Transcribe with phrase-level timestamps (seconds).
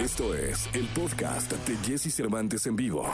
[0.00, 3.06] Esto es el podcast de Jesse Cervantes en vivo.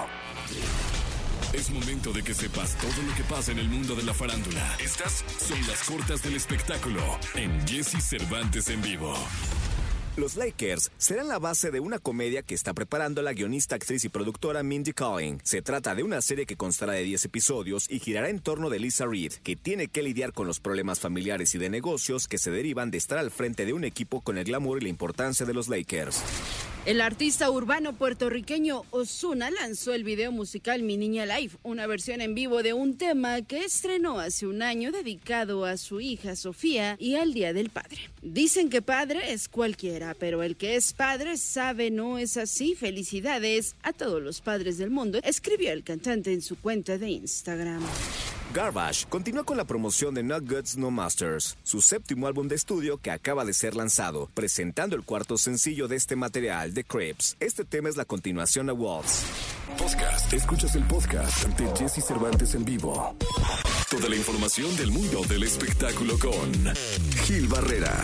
[1.53, 4.77] Es momento de que sepas todo lo que pasa en el mundo de la farándula.
[4.79, 7.01] Estas son las cortas del espectáculo
[7.35, 9.13] en Jesse Cervantes en vivo.
[10.17, 14.09] Los Lakers serán la base de una comedia que está preparando la guionista, actriz y
[14.09, 15.41] productora Mindy Kaling.
[15.43, 18.79] Se trata de una serie que constará de 10 episodios y girará en torno de
[18.79, 22.53] Lisa Reed, que tiene que lidiar con los problemas familiares y de negocios que se
[22.53, 25.53] derivan de estar al frente de un equipo con el glamour y la importancia de
[25.53, 26.23] los Lakers.
[26.87, 32.37] El artista urbano puertorriqueño Osuna lanzó el video musical Mi Niña Life, una versión en
[32.37, 37.17] vivo de un tema que estrenó hace un año dedicado a su hija Sofía y
[37.17, 37.99] al Día del Padre.
[38.23, 42.77] Dicen que padre es cualquiera, pero el que es padre sabe no es así.
[42.77, 47.83] Felicidades a todos los padres del mundo, escribió el cantante en su cuenta de Instagram.
[48.55, 52.99] Garbage continúa con la promoción de Not Goods No Masters, su séptimo álbum de estudio
[52.99, 57.37] que acaba de ser lanzado, presentando el cuarto sencillo de este material, The Crips.
[57.41, 59.25] Este tema es la continuación a Wolves.
[59.79, 60.33] Podcast.
[60.33, 63.15] Escuchas el podcast de Jesse Cervantes en vivo.
[63.91, 66.75] Toda la información del mundo del espectáculo con
[67.25, 67.95] Gil Barrera.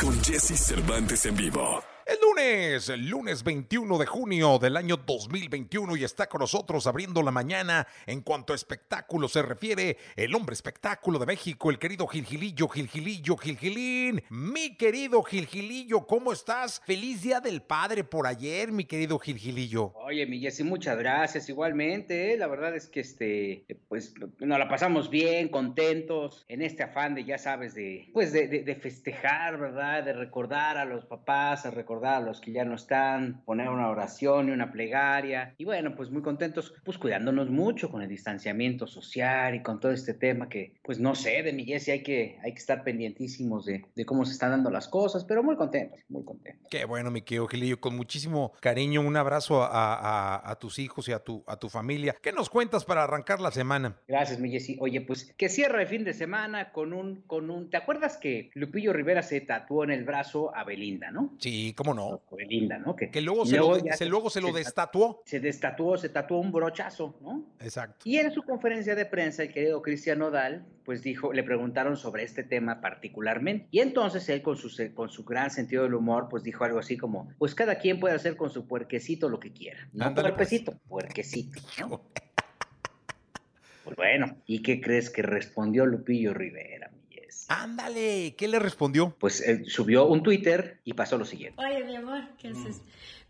[0.00, 1.93] Con Jesse Cervantes en vivo.
[2.06, 7.22] El lunes, el lunes 21 de junio del año 2021 y está con nosotros abriendo
[7.22, 12.06] la mañana en cuanto a espectáculo se refiere el hombre espectáculo de México, el querido
[12.06, 14.22] Gilgilillo, Gilgilillo, Gilgilín.
[14.28, 16.82] Mi querido Gilgilillo, ¿cómo estás?
[16.84, 19.94] Feliz Día del Padre por ayer, mi querido Gilgilillo.
[19.94, 21.48] Oye, mi Jessy, muchas gracias.
[21.48, 22.36] Igualmente, ¿eh?
[22.36, 27.24] la verdad es que este, pues nos la pasamos bien, contentos, en este afán de,
[27.24, 30.04] ya sabes, de, pues de, de- de festejar, ¿verdad?
[30.04, 33.88] De recordar a los papás, a recordar a los que ya no están, poner una
[33.88, 35.54] oración y una plegaria.
[35.58, 39.92] Y bueno, pues muy contentos, pues cuidándonos mucho con el distanciamiento social y con todo
[39.92, 43.64] este tema que, pues no sé, de mi Jessy hay que, hay que estar pendientísimos
[43.66, 46.66] de, de cómo se están dando las cosas, pero muy contentos, muy contentos.
[46.70, 51.08] Qué bueno, mi querido Gilillo, con muchísimo cariño, un abrazo a, a- a tus hijos
[51.08, 52.16] y a tu, a tu familia.
[52.22, 53.96] ¿Qué nos cuentas para arrancar la semana?
[54.08, 54.76] Gracias, mi Jessy.
[54.80, 57.70] Oye, pues que cierra el fin de semana con un, con un.
[57.70, 61.34] ¿Te acuerdas que Lupillo Rivera se tatuó en el brazo a Belinda, no?
[61.38, 62.36] Sí, cómo no.
[62.36, 62.96] Belinda, ¿no?
[62.96, 65.22] Que luego se, lo, se- luego se lo destatuó.
[65.26, 67.44] Se destatuó, se tatuó un brochazo, ¿no?
[67.60, 67.96] Exacto.
[68.08, 72.22] Y en su conferencia de prensa, el querido Cristian Nodal, pues dijo, le preguntaron sobre
[72.24, 73.66] este tema particularmente.
[73.70, 76.78] Y entonces él, con su, se- con su gran sentido del humor, pues dijo algo
[76.78, 79.88] así como: Pues cada quien puede hacer con su puerquecito lo que quiera.
[79.92, 80.48] No Ándale, pues.
[80.48, 81.60] puerquecito, puerquecito.
[81.80, 82.02] ¿no?
[83.84, 86.90] Pues bueno, ¿y qué crees que respondió Lupillo Rivera?
[87.48, 89.14] Ándale, ¿qué le respondió?
[89.18, 91.62] Pues él subió un Twitter y pasó lo siguiente.
[91.64, 92.80] Oye, mi amor, ¿qué haces?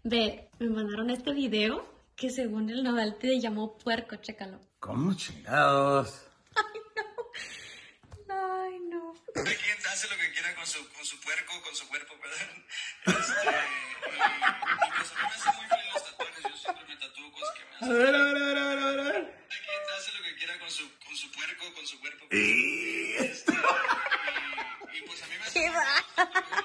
[0.03, 4.61] Ve, me mandaron este video que según el Nodal te llamó puerco, chécalo.
[4.79, 6.27] ¿Cómo chingados?
[8.29, 9.15] Ay, no.
[9.35, 12.65] Cada quien hace lo que quiera con su, con su puerco, con su cuerpo, perdón.
[13.07, 16.43] Este, y, y pues a mí me hacen muy feliz los tatuajes.
[16.45, 17.89] Yo siempre me tatúo cosas que me A hacen.
[17.99, 19.15] ver, a ver, a ver, a ver, a ver, a ver.
[19.15, 22.25] Cada quien hace lo que quiera con su, con su puerco, con su cuerpo.
[22.31, 25.63] Este, y, y pues a mí me hacen muy feliz los tatuajes.
[25.64, 25.64] Yo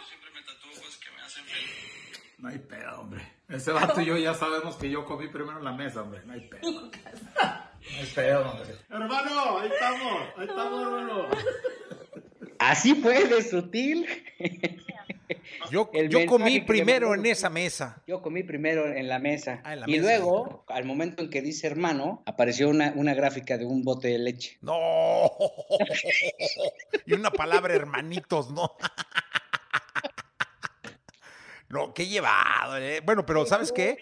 [0.08, 2.36] siempre me tatúo cosas que me hacen feliz.
[2.38, 3.40] No hay pedo, hombre.
[3.50, 6.22] Ese vato y yo ya sabemos que yo comí primero en la mesa, hombre.
[6.26, 6.72] No hay pedo.
[6.72, 6.92] No
[7.98, 8.76] hay pedo, hombre.
[8.90, 10.24] Hermano, ahí estamos.
[10.38, 11.30] Ahí estamos, hermano.
[12.60, 14.08] Así fue de sutil.
[15.72, 15.90] Yo,
[16.28, 18.02] comí primero en esa mesa.
[18.08, 19.62] Yo comí primero en la mesa.
[19.64, 23.14] Ah, en la y mesa, luego, al momento en que dice hermano, apareció una, una
[23.14, 24.58] gráfica de un bote de leche.
[24.62, 25.32] No.
[27.06, 28.72] Y una palabra, hermanitos, ¿no?
[31.70, 32.78] No, qué llevado.
[32.78, 33.02] eh.
[33.06, 33.98] Bueno, pero ¿sabes qué?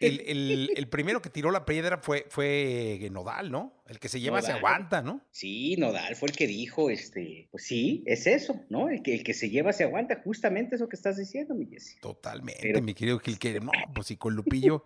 [0.00, 3.74] El, el- el primero que tiró la piedra fue, fue Nodal, ¿no?
[3.88, 5.20] El que se lleva se aguanta, ¿no?
[5.30, 8.88] Sí, Nodal fue el que dijo, este, pues sí, es eso, ¿no?
[8.90, 11.98] El que, el que se lleva se aguanta, justamente eso que estás diciendo, mi Jessy.
[12.00, 14.84] Totalmente, Pero- mi querido Gil, que no, pues si con Lupillo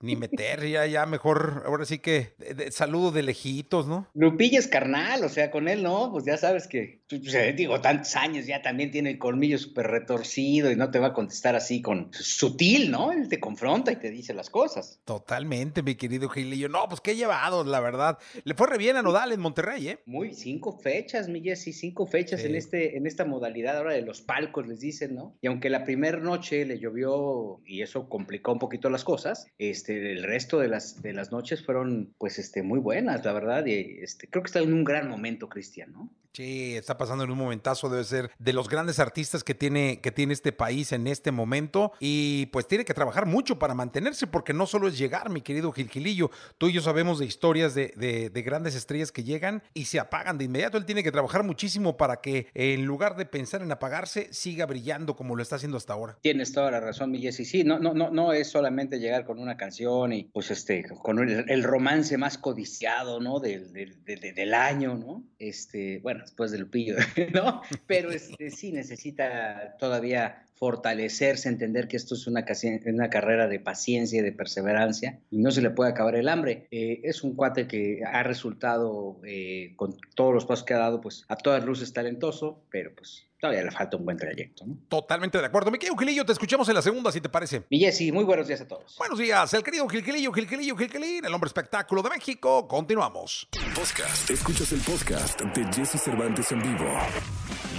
[0.00, 4.08] ni meter, ya, ya mejor, ahora sí que de- de- saludo de lejitos, ¿no?
[4.14, 7.80] Lupilla es carnal, o sea, con él no, pues ya sabes que, pues, eh, digo,
[7.80, 11.54] tantos años, ya también tiene el colmillo súper retorcido y no te va a contestar
[11.54, 13.12] así con sutil, ¿no?
[13.12, 15.00] Él te confronta y te dice las cosas.
[15.04, 16.68] Totalmente, mi querido Gilillo.
[16.68, 18.18] No, pues qué llevado, la verdad.
[18.44, 19.98] Le fue re bien a Nodal en Monterrey, ¿eh?
[20.06, 22.46] Muy, cinco fechas, mi Jessy, cinco fechas Sí.
[22.46, 25.36] en, este, en esta modalidad ahora de los palcos, les dicen, ¿no?
[25.42, 29.89] Y aunque la primera noche le llovió y eso complicó un poquito las cosas, este,
[29.90, 33.98] el resto de las, de las noches fueron, pues, este, muy buenas, la verdad, y
[34.00, 36.10] este, creo que está en un gran momento, Cristian, ¿no?
[36.32, 40.12] Sí, está pasando en un momentazo, debe ser de los grandes artistas que tiene, que
[40.12, 44.52] tiene este país en este momento y pues tiene que trabajar mucho para mantenerse porque
[44.52, 48.42] no solo es llegar, mi querido Gilgilillo, tú y yo sabemos de historias de, de,
[48.42, 52.20] grandes estrellas que llegan y se apagan de inmediato, él tiene que trabajar muchísimo para
[52.20, 56.16] que en lugar de pensar en apagarse, siga brillando como lo está haciendo hasta ahora.
[56.22, 59.40] Tienes toda la razón, mi Jessy, sí, no, no, no, no es solamente llegar con
[59.40, 63.40] una canción y pues este, con el, romance más codiciado, ¿no?
[63.40, 65.24] Del, del, del año, ¿no?
[65.38, 66.96] Este, bueno, después del Lupillo,
[67.34, 67.62] ¿no?
[67.86, 72.44] Pero este, sí necesita todavía fortalecerse, entender que esto es una,
[72.84, 76.68] una carrera de paciencia y de perseverancia y no se le puede acabar el hambre.
[76.70, 81.00] Eh, es un cuate que ha resultado, eh, con todos los pasos que ha dado,
[81.00, 84.66] pues a todas luces talentoso, pero pues todavía le falta un buen trayecto.
[84.66, 84.76] ¿no?
[84.90, 85.70] Totalmente de acuerdo.
[85.70, 87.62] Mi querido Gilillo, te escuchamos en la segunda, si te parece.
[87.70, 88.96] Y Jessy, muy buenos días a todos.
[88.98, 92.68] Buenos días, el querido Gilquilillo, Gilquilillo, Gilquilín, el hombre espectáculo de México.
[92.68, 93.48] Continuamos.
[93.74, 94.28] Podcast.
[94.28, 96.84] Escuchas el podcast de Jesse Cervantes en vivo.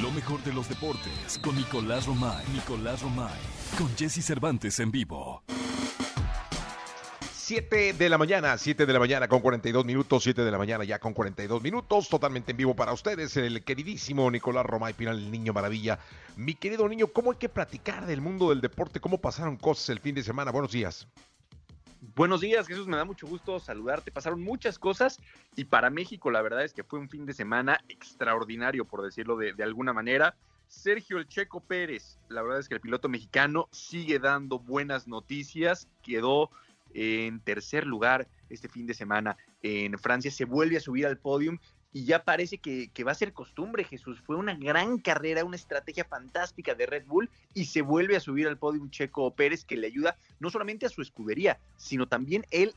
[0.02, 2.46] Lo mejor de los deportes con Nicolás Romay.
[2.54, 3.40] Nicolás Romay.
[3.78, 5.44] Con Jesse Cervantes en vivo.
[7.52, 10.86] 7 de la mañana, 7 de la mañana con 42 minutos, 7 de la mañana
[10.86, 15.30] ya con 42 minutos, totalmente en vivo para ustedes, el queridísimo Nicolás Romay Pinal, el
[15.30, 16.00] niño maravilla.
[16.38, 19.02] Mi querido niño, ¿cómo hay que platicar del mundo del deporte?
[19.02, 20.52] ¿Cómo pasaron cosas el fin de semana?
[20.52, 21.08] Buenos días.
[22.02, 24.12] Buenos días, Jesús, me da mucho gusto saludarte.
[24.12, 25.20] Pasaron muchas cosas
[25.56, 29.38] y para México la verdad es que fue un fin de semana extraordinario, por decirlo
[29.38, 30.36] de, alguna manera.
[30.68, 35.88] Sergio El Checo Pérez, la verdad es que el piloto mexicano sigue dando buenas noticias,
[36.02, 36.50] quedó
[36.96, 41.60] en tercer lugar este fin de semana en Francia, se vuelve a subir al podium
[41.94, 44.22] y ya parece que, va a ser costumbre, Jesús.
[44.22, 48.48] Fue una gran carrera, una estrategia fantástica de Red Bull y se vuelve a subir
[48.48, 52.74] al podium Checo Pérez que le ayuda no solamente a su escudería, sino también él,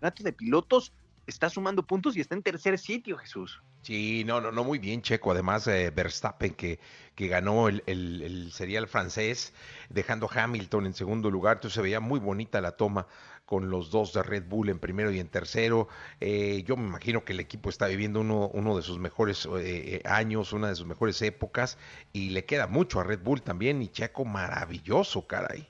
[0.00, 0.92] el de pilotos,
[1.26, 3.60] está sumando puntos y está en tercer sitio, Jesús.
[3.88, 5.30] Sí, no, no, no, muy bien, Checo.
[5.32, 6.78] Además, eh, Verstappen, que,
[7.14, 9.54] que ganó el, el, serial francés,
[9.88, 11.56] dejando Hamilton en segundo lugar.
[11.56, 13.06] Entonces se veía muy bonita la toma
[13.46, 15.88] con los dos de Red Bull en primero y en tercero.
[16.20, 20.02] Eh, yo me imagino que el equipo está viviendo uno, uno de sus mejores eh,
[20.04, 21.78] años, una de sus mejores épocas,
[22.12, 23.80] y le queda mucho a Red Bull también.
[23.80, 25.66] Y Checo, maravilloso, caray.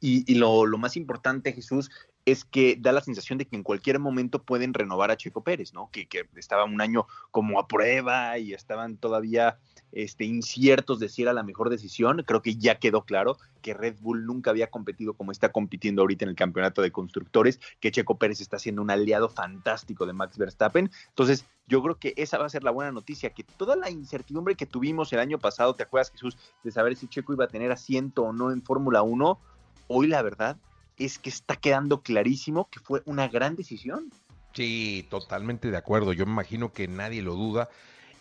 [0.00, 1.88] Y, y lo, lo, más importante, Jesús,
[2.24, 5.72] es que da la sensación de que en cualquier momento pueden renovar a Checo Pérez,
[5.72, 5.90] ¿no?
[5.90, 6.06] Que,
[6.36, 9.58] estaba un año como a prueba y estaban todavía
[9.92, 12.22] este, inciertos de si era la mejor decisión.
[12.26, 16.24] Creo que ya quedó claro que Red Bull nunca había competido como está compitiendo ahorita
[16.24, 20.36] en el campeonato de constructores, que Checo Pérez está siendo un aliado fantástico de Max
[20.36, 20.90] Verstappen.
[21.08, 24.54] Entonces, yo creo que esa va a ser la buena noticia, que toda la incertidumbre
[24.54, 26.36] que tuvimos el año pasado, ¿te acuerdas Jesús?
[26.62, 29.38] De saber si Checo iba a tener asiento o no en Fórmula 1,
[29.88, 30.58] hoy la verdad
[30.98, 34.10] es que está quedando clarísimo que fue una gran decisión.
[34.52, 36.12] Sí, totalmente de acuerdo.
[36.12, 37.68] Yo me imagino que nadie lo duda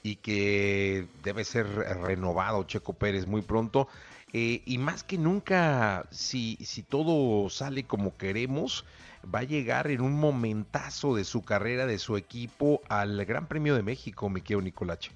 [0.04, 3.88] y que debe ser renovado Checo Pérez muy pronto.
[4.34, 8.86] Eh, y más que nunca, si, si todo sale como queremos,
[9.34, 13.76] va a llegar en un momentazo de su carrera, de su equipo, al Gran Premio
[13.76, 15.12] de México, me quiero Nicolache.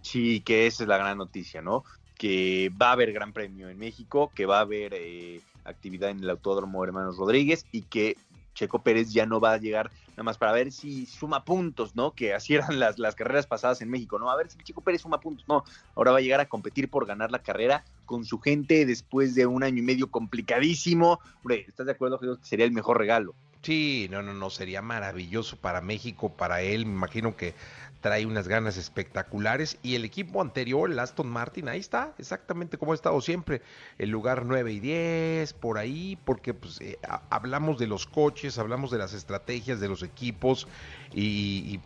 [0.00, 1.84] Sí, que esa es la gran noticia, ¿no?
[2.16, 6.22] Que va a haber Gran Premio en México, que va a haber eh, actividad en
[6.22, 8.16] el Autódromo Hermanos Rodríguez y que
[8.54, 12.12] Checo Pérez ya no va a llegar nada más para ver si suma puntos, ¿no?
[12.12, 14.30] Que así eran las, las carreras pasadas en México, ¿no?
[14.30, 15.64] A ver si Checo Pérez suma puntos, no.
[15.94, 19.46] Ahora va a llegar a competir por ganar la carrera con su gente después de
[19.46, 21.20] un año y medio complicadísimo.
[21.38, 23.34] Hombre, ¿estás de acuerdo que sería el mejor regalo?
[23.62, 26.84] Sí, no, no, no, sería maravilloso para México, para él.
[26.84, 27.54] Me imagino que
[28.02, 29.78] trae unas ganas espectaculares.
[29.82, 33.62] Y el equipo anterior, el Aston Martin, ahí está, exactamente como ha estado siempre,
[33.96, 36.98] el lugar 9 y 10, por ahí, porque pues, eh,
[37.30, 40.68] hablamos de los coches, hablamos de las estrategias de los equipos
[41.14, 41.80] y,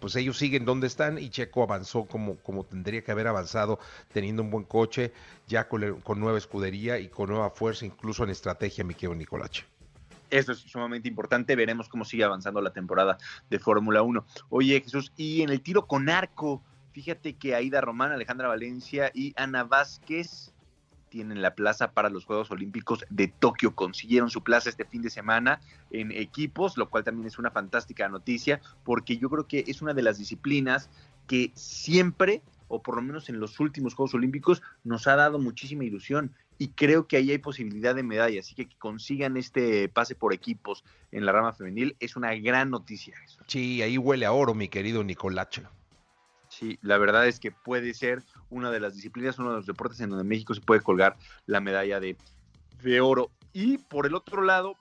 [0.00, 3.78] pues ellos siguen donde están y Checo avanzó como, como tendría que haber avanzado,
[4.12, 5.12] teniendo un buen coche,
[5.46, 9.75] ya con, con nueva escudería y con nueva fuerza, incluso en estrategia, mi querido Nicolache.
[10.30, 11.56] Eso es sumamente importante.
[11.56, 13.18] Veremos cómo sigue avanzando la temporada
[13.50, 14.24] de Fórmula 1.
[14.50, 19.32] Oye, Jesús, y en el tiro con arco, fíjate que Aida Román, Alejandra Valencia y
[19.36, 20.52] Ana Vázquez
[21.08, 23.74] tienen la plaza para los Juegos Olímpicos de Tokio.
[23.74, 28.08] Consiguieron su plaza este fin de semana en equipos, lo cual también es una fantástica
[28.08, 30.90] noticia, porque yo creo que es una de las disciplinas
[31.26, 35.84] que siempre, o por lo menos en los últimos Juegos Olímpicos, nos ha dado muchísima
[35.84, 40.14] ilusión y creo que ahí hay posibilidad de medalla, así que que consigan este pase
[40.14, 43.14] por equipos en la rama femenil es una gran noticia.
[43.46, 45.62] Sí, ahí huele a oro, mi querido Nicolache.
[46.48, 50.00] Sí, la verdad es que puede ser una de las disciplinas, uno de los deportes
[50.00, 52.16] en donde México se puede colgar la medalla de,
[52.82, 53.30] de oro.
[53.52, 54.76] Y por el otro lado,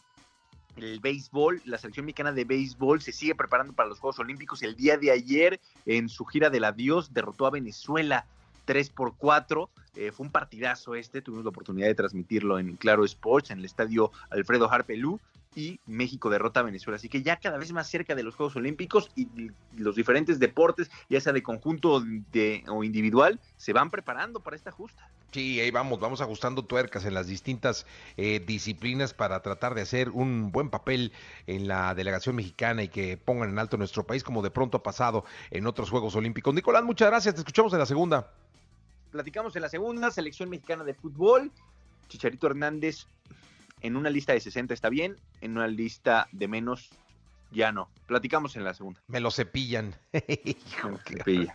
[0.77, 4.63] el béisbol, la selección mexicana de béisbol se sigue preparando para los Juegos Olímpicos.
[4.63, 8.25] El día de ayer, en su gira del adiós, derrotó a Venezuela
[8.65, 9.69] 3 por 4.
[9.95, 13.65] Eh, fue un partidazo este, tuvimos la oportunidad de transmitirlo en Claro Sports, en el
[13.65, 15.19] estadio Alfredo Harpelú
[15.55, 16.98] y México derrota a Venezuela.
[16.98, 19.27] Así que ya cada vez más cerca de los Juegos Olímpicos y
[19.77, 22.03] los diferentes deportes, ya sea de conjunto
[22.67, 25.10] o individual, se van preparando para esta justa.
[25.31, 27.86] Sí, ahí vamos, vamos ajustando tuercas en las distintas
[28.17, 31.13] eh, disciplinas para tratar de hacer un buen papel
[31.48, 34.84] en la delegación mexicana y que pongan en alto nuestro país como de pronto ha
[34.84, 36.53] pasado en otros Juegos Olímpicos.
[36.53, 38.31] Nicolás, muchas gracias, te escuchamos en la segunda.
[39.15, 41.50] Platicamos en la segunda, selección mexicana de fútbol.
[42.10, 43.07] Chicharito Hernández
[43.79, 46.89] en una lista de 60 está bien, en una lista de menos
[47.50, 47.88] ya no.
[48.07, 49.00] Platicamos en la segunda.
[49.07, 49.95] Me lo cepillan.
[50.43, 51.48] Hijo, qué,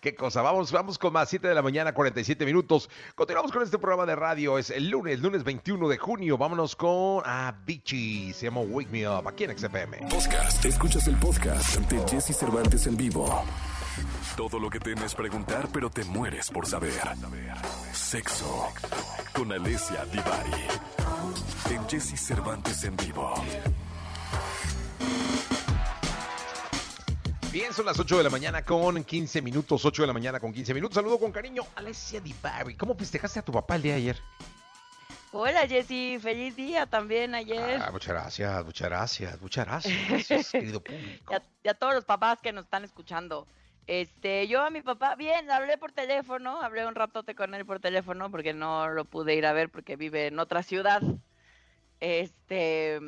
[0.00, 0.42] qué, cosa.
[0.42, 2.88] Vamos, vamos con más 7 de la mañana, 47 minutos.
[3.16, 4.56] Continuamos con este programa de radio.
[4.56, 6.38] Es el lunes, lunes 21 de junio.
[6.38, 8.32] Vámonos con a ah, Bichi.
[8.32, 10.06] Se llama Wake Me Up aquí en XFM.
[10.08, 10.64] Podcast.
[10.64, 13.44] Escuchas el podcast ante Jesse Cervantes en vivo.
[14.36, 17.00] Todo lo que temes preguntar, pero te mueres por saber.
[17.92, 18.68] Sexo
[19.32, 20.50] con Alessia Divari.
[21.70, 23.34] En Jesse Cervantes en vivo.
[27.52, 30.52] Bien, son las 8 de la mañana con 15 minutos, 8 de la mañana con
[30.52, 30.94] 15 minutos.
[30.94, 32.76] Saludo con cariño, Alessia Divari.
[32.76, 34.16] ¿Cómo festejaste a tu papá el día de ayer?
[35.30, 37.80] Hola Jessy, feliz día también ayer.
[37.82, 41.34] Ah, muchas gracias, muchas gracias, muchas gracias, querido público.
[41.62, 43.46] Y a, todos los papás que nos están escuchando.
[43.88, 47.80] Este, yo a mi papá, bien, hablé por teléfono, hablé un ratote con él por
[47.80, 51.00] teléfono porque no lo pude ir a ver porque vive en otra ciudad.
[51.98, 53.00] Este,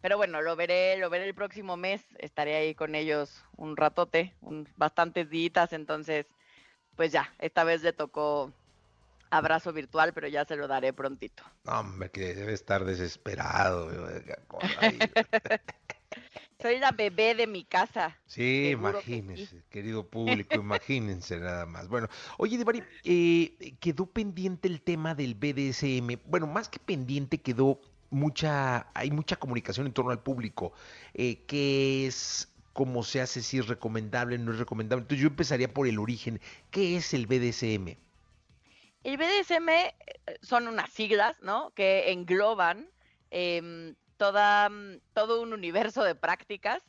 [0.00, 4.32] pero bueno, lo veré, lo veré el próximo mes, estaré ahí con ellos un ratote,
[4.40, 6.26] un, bastantes días, entonces,
[6.94, 8.52] pues ya, esta vez le tocó
[9.30, 11.42] abrazo virtual, pero ya se lo daré prontito.
[11.66, 13.90] Hombre, que debe estar desesperado.
[16.60, 18.18] Soy la bebé de mi casa.
[18.26, 21.88] Sí, imagínense, querido público, imagínense nada más.
[21.88, 26.20] Bueno, oye, Devari, eh, quedó pendiente el tema del BDSM.
[26.26, 30.72] Bueno, más que pendiente, quedó mucha, hay mucha comunicación en torno al público.
[31.14, 32.48] Eh, ¿Qué es?
[32.72, 33.42] ¿Cómo se hace?
[33.42, 35.02] Si es recomendable, no es recomendable.
[35.02, 36.40] Entonces yo empezaría por el origen.
[36.70, 37.96] ¿Qué es el BDSM?
[39.02, 39.94] El BDSM eh,
[40.42, 41.72] son unas siglas, ¿no?
[41.74, 42.90] Que engloban
[43.30, 46.82] em, toda, mm, todo un universo de prácticas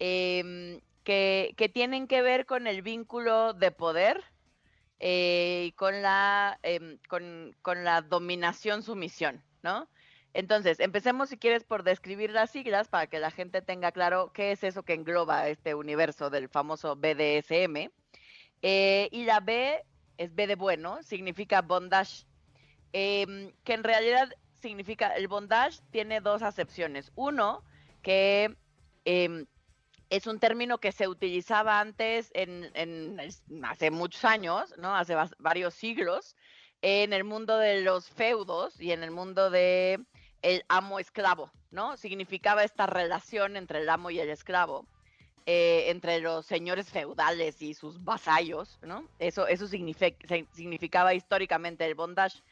[0.00, 4.24] em, que, tienen que ver con el vínculo de poder
[4.98, 9.88] eh, y con la, em, con, la dominación-sumisión, ¿no?
[10.32, 14.50] Entonces, empecemos si quieres por describir las siglas para que la gente tenga claro qué
[14.50, 17.92] es eso que engloba este universo del famoso BDSM.
[18.62, 19.80] Eh, y la B
[20.18, 22.26] es B de bueno, significa bondage,
[22.92, 24.28] em, que en realidad
[24.68, 27.12] significa, el bondage tiene dos acepciones.
[27.14, 27.62] Uno,
[28.02, 28.56] que
[29.04, 29.46] em,
[30.08, 33.18] es un término que se utilizaba antes en,
[33.62, 34.96] hace muchos años, ¿no?
[34.96, 36.34] Hace varios siglos,
[36.82, 40.00] en el mundo de los feudos y en el mundo de
[40.68, 41.96] amo esclavo, ¿no?
[41.96, 44.86] Significaba esta relación entre el amo y el esclavo,
[45.46, 49.08] eh, entre los señores feudales y sus vasallos, ¿no?
[49.18, 52.42] Eso, eso significaba históricamente el bondage.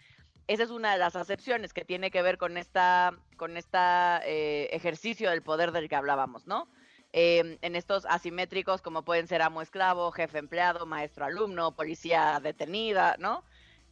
[0.48, 4.68] Esa es una de las acepciones que tiene que ver con esta, con esta eh,
[4.72, 6.68] ejercicio del poder del que hablábamos, ¿no?
[7.12, 13.16] Em, en estos asimétricos como pueden ser amo esclavo, jefe empleado, maestro alumno, policía detenida,
[13.18, 13.44] ¿no?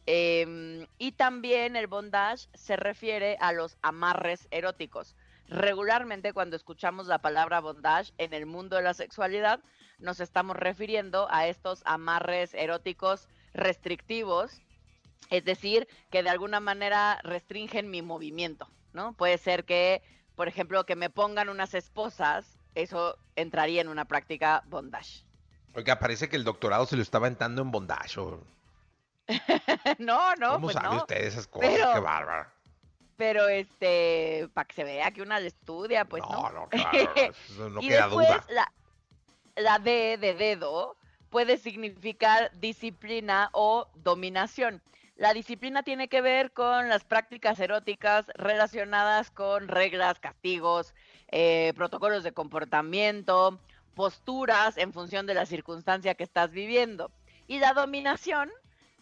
[0.07, 5.15] Em, y también el bondage se refiere a los amarres eróticos.
[5.47, 9.61] Regularmente cuando escuchamos la palabra bondage en el mundo de la sexualidad,
[9.99, 14.61] nos estamos refiriendo a estos amarres eróticos restrictivos
[15.29, 19.13] es decir, que de alguna manera restringen mi movimiento, ¿no?
[19.13, 20.01] Puede ser que,
[20.35, 25.25] por ejemplo, que me pongan unas esposas, eso entraría en una práctica bondage.
[25.73, 28.19] Oiga, parece que el doctorado se lo estaba entrando en bondage.
[29.99, 30.53] no, no.
[30.53, 31.69] ¿Cómo pues sabe usted esas cosas?
[31.69, 32.49] Qué bárbaro.
[33.15, 36.49] Pero este, para que se vea que una le estudia, pues no.
[36.51, 36.69] No, claro,
[37.69, 38.43] no y queda duda.
[38.49, 38.71] La,
[39.55, 40.97] la D de dedo
[41.29, 44.81] puede significar disciplina o dominación.
[45.15, 50.95] La disciplina tiene que ver con las prácticas eróticas relacionadas con reglas, castigos,
[51.27, 53.59] eh, protocolos de comportamiento,
[53.93, 57.11] posturas en función de la circunstancia que estás viviendo.
[57.47, 58.49] Y la dominación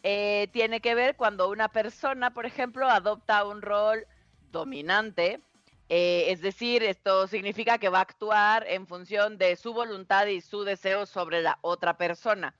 [0.03, 4.05] eh, tiene que ver cuando una persona, por ejemplo, adopta un rol
[4.51, 5.41] dominante,
[5.89, 10.41] eh, es decir, esto significa que va a actuar en función de su voluntad y
[10.41, 12.55] su deseo sobre la otra persona.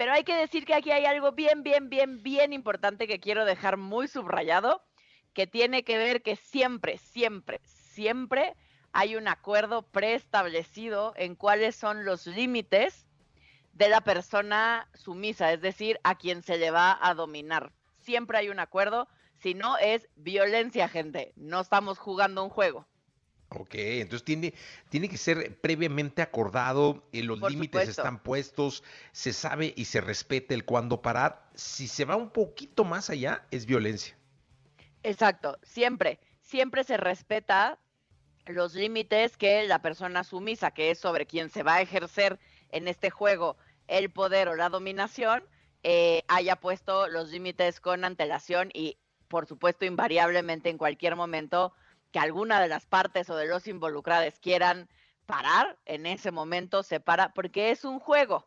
[0.00, 3.44] Pero hay que decir que aquí hay algo bien, bien, bien, bien importante que quiero
[3.44, 4.82] dejar muy subrayado,
[5.34, 8.56] que tiene que ver que siempre, siempre, siempre
[8.92, 13.06] hay un acuerdo preestablecido en cuáles son los límites
[13.74, 17.70] de la persona sumisa, es decir, a quien se le va a dominar.
[17.98, 21.34] Siempre hay un acuerdo, si no es violencia, gente.
[21.36, 22.86] No estamos jugando un juego.
[23.52, 24.54] Ok, entonces tiene,
[24.90, 28.02] tiene que ser previamente acordado, eh, los Por límites supuesto.
[28.02, 31.48] están puestos, se sabe y se respeta el cuándo parar.
[31.54, 34.16] Si se va un poquito más allá, es violencia.
[35.02, 37.78] Exacto, siempre, siempre se respeta
[38.46, 42.38] los límites que la persona sumisa, que es sobre quien se va a ejercer
[42.70, 43.56] en este juego
[43.88, 45.42] el poder o la dominación,
[45.82, 51.72] eh, haya puesto los límites con antelación y, por supuesto, invariablemente en cualquier momento
[52.12, 54.88] que alguna de las partes o de los involucrados quieran
[55.26, 58.46] parar, en ese momento se para, porque es un juego.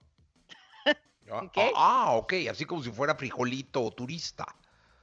[1.31, 1.57] Ah, Ok.
[1.75, 4.45] ah, ok, así como si fuera frijolito o turista.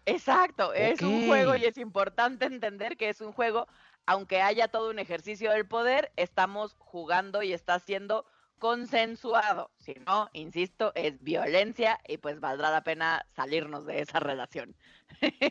[0.05, 3.67] Exacto, es un juego y es importante entender que es un juego,
[4.07, 8.27] aunque haya todo un ejercicio del poder, estamos jugando y está siendo
[8.61, 9.73] consensuado.
[9.79, 14.77] Si no, insisto, es violencia y pues valdrá la pena salirnos de esa relación.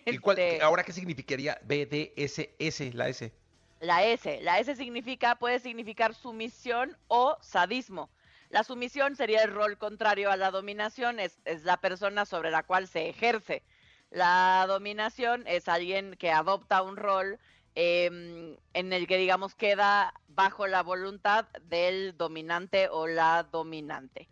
[0.06, 3.34] ¿Y cuál- Este, ahora qué significaría BDSS, la S?
[3.82, 8.10] La S, la S significa, puede significar sumisión o sadismo.
[8.50, 12.64] La sumisión sería el rol contrario a la dominación, es, es la persona sobre la
[12.64, 13.64] cual se ejerce.
[14.12, 17.40] La dominación es alguien que adopta un rol
[17.82, 24.28] em, en el que, digamos, queda bajo la voluntad del dominante o la dominante.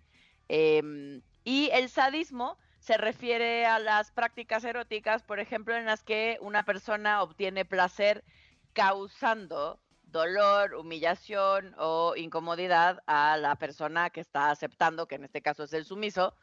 [0.50, 6.38] Em, y el sadismo se refiere a las prácticas eróticas, por ejemplo, en las que
[6.42, 8.26] una persona obtiene placer
[8.74, 15.64] causando dolor, humillación o incomodidad a la persona que está aceptando, que en este caso
[15.64, 16.34] es el sumiso,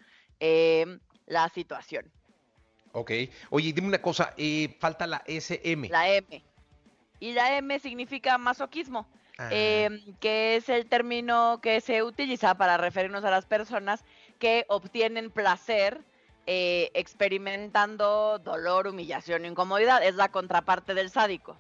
[0.41, 2.11] em, la situación.
[2.93, 3.11] Ok.
[3.51, 5.91] Oye, dime una cosa, eh, falta la SM.
[5.91, 6.54] La M.
[7.21, 9.07] Y la M significa masoquismo,
[9.37, 14.05] Ah, em, que es el término que se utiliza para referirnos a las personas
[14.39, 16.03] que obtienen placer
[16.47, 20.05] eh, experimentando dolor, humillación incomodidad.
[20.05, 21.57] Es la contraparte del sádico.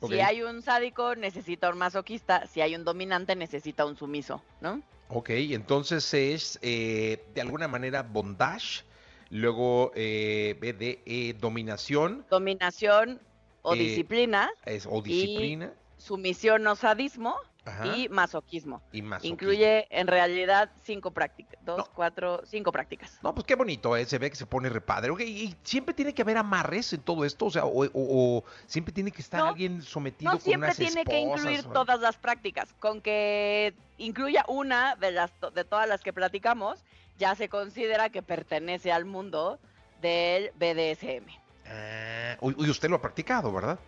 [0.00, 0.12] Ok.
[0.12, 2.46] Si hay un sádico, necesita un masoquista.
[2.46, 4.80] Si hay un dominante, necesita un sumiso, ¿no?
[5.08, 8.84] Ok, entonces es eh, de alguna manera bondage,
[9.28, 13.20] luego eh, BDE dominación Dominación
[13.62, 18.82] o Eh, disciplina, es, o disciplina sumisión o sadismo ajá, y masoquismo.
[18.92, 19.34] y masoquismo.
[19.34, 23.20] Incluye en realidad cinco prácticas, dos, cuatro, cinco prácticas.
[23.22, 25.10] No, pues qué bonito, eh, se ve que se pone repadre.
[25.12, 28.44] Ok, y siempre tiene que haber amarres en todo esto, o sea, o, o- o
[28.66, 31.72] siempre tiene que estar No, alguien sometido No con siempre unas tiene que incluir esposas,
[31.72, 32.74] todas las prácticas.
[32.80, 36.84] Con que incluya una de las de todas las que platicamos,
[37.16, 39.60] ya se considera que pertenece al mundo
[40.00, 41.26] del BDSM.
[41.66, 43.78] Ah, uy, usted lo ha practicado, ¿verdad?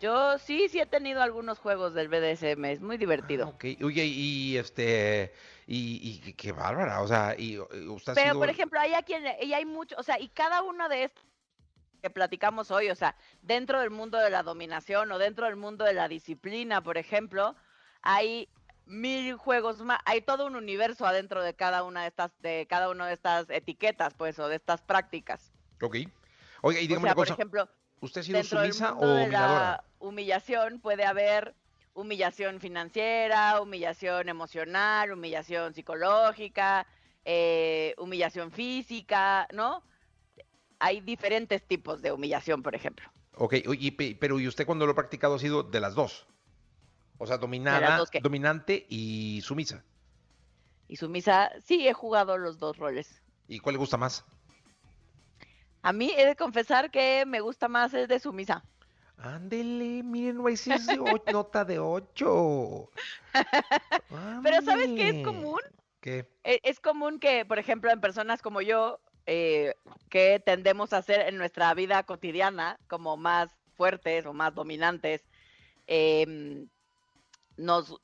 [0.00, 3.48] Yo sí, sí he tenido algunos juegos del BDSM, es muy divertido.
[3.48, 5.34] Ok, oye, y este,
[5.66, 9.02] y, y qué- bárbara, o sea, y, usted ha Pero, sido- por ejemplo, hay a
[9.02, 11.22] quien, y hay mucho, o sea, y cada uno de estos
[12.00, 15.84] que platicamos hoy, o sea, dentro del mundo de la dominación o dentro del mundo
[15.84, 17.54] de la disciplina, por ejemplo,
[18.00, 18.48] hay
[18.86, 22.88] mil juegos más, hay todo un universo adentro de cada una de estas, de cada
[22.88, 25.52] una de estas etiquetas, pues, o de estas prácticas.
[25.82, 25.96] Ok.
[26.62, 27.68] Oiga, y O dígame sea, una por cosa, ejemplo,
[28.00, 29.60] ¿usted ha sido sumisa o de dominadora?
[29.60, 31.54] la humillación puede haber
[31.94, 36.86] humillación financiera, humillación emocional, humillación psicológica,
[37.24, 39.82] eh, humillación física, ¿no?
[40.78, 43.10] Hay diferentes tipos de humillación, por ejemplo.
[43.34, 43.54] Ok,
[43.96, 46.26] pe- pero ¿y usted cuando lo ha practicado ha sido de las dos?
[47.18, 49.84] O sea, dominada, dos dominante y sumisa.
[50.88, 53.22] Y sumisa, sí, he jugado los dos roles.
[53.46, 54.24] ¿Y cuál le gusta más?
[55.82, 58.64] A mí he de confesar que me gusta más el de sumisa.
[59.18, 60.88] Ándele, miren, no es es
[61.30, 62.90] nota de ocho.
[64.42, 65.60] Pero ¿sabes qué es común?
[66.00, 66.26] ¿Qué?
[66.44, 69.74] E- Es común que, por ejemplo, en personas como yo, eh,
[70.08, 75.22] que tendemos a ser en nuestra vida cotidiana como más fuertes o más dominantes,
[75.86, 76.68] em,
[77.56, 78.00] nos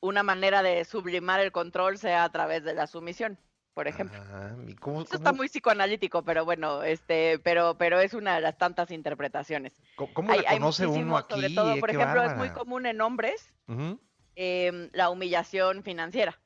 [0.00, 3.38] una manera de sublimar el control sea a través de la sumisión,
[3.74, 4.18] por ejemplo.
[4.32, 8.36] Ah, ¿y cómo, Eso está cómo- muy psicoanalítico, pero bueno, este, pero, pero es una
[8.36, 9.74] de las tantas interpretaciones.
[9.96, 11.34] cómo- cómo la conoce uno muchísimos, aquí?
[11.34, 11.80] Sobre todo, eh?
[11.80, 14.00] por ejemplo, es muy común en hombres Ujú.
[14.36, 16.38] em, la humillación financiera.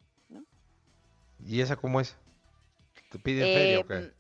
[1.47, 2.17] ¿Y esa cómo es?
[3.11, 3.95] ¿Te pide feria o qué?
[3.97, 4.13] Em,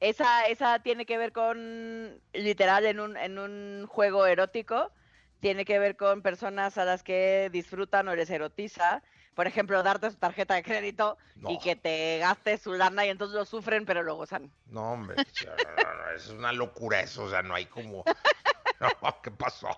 [0.00, 4.92] Esa, esa tiene que ver con, literal, en un, en un juego erótico,
[5.40, 9.02] tiene que ver con personas a las que disfrutan o les erotiza.
[9.38, 11.16] Por ejemplo, darte su tarjeta de crédito
[11.48, 14.50] y que te gastes su lana y entonces lo sufren, pero lo gozan.
[14.66, 15.14] No, hombre,
[16.16, 18.02] es una locura eso, o sea, no hay como...
[18.80, 19.68] No, ¿qué pasó?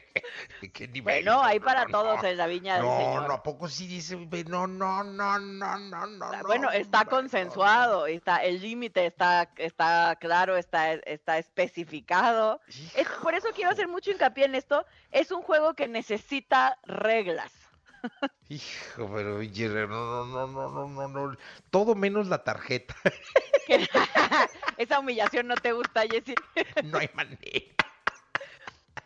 [0.72, 1.02] ¿Qué nivel?
[1.24, 3.28] Bueno, hay para no, todos en la viña del No, Señor.
[3.28, 4.16] no, ¿a poco sí dice?
[4.16, 6.24] No, no, no, no, no, no.
[6.24, 12.62] Ah, no, Bueno, está consensuado, está el límite está está claro, está está especificado.
[12.96, 14.86] Es por eso quiero hacer mucho hincapié en esto.
[15.10, 17.59] Es un juego que necesita reglas.
[18.48, 19.38] Hijo, pero
[19.88, 21.36] no, no, no, no, no, no, no.
[21.70, 22.96] Todo menos la tarjeta.
[24.76, 26.34] Esa humillación no te gusta, Jessy.
[26.84, 27.40] No hay manera.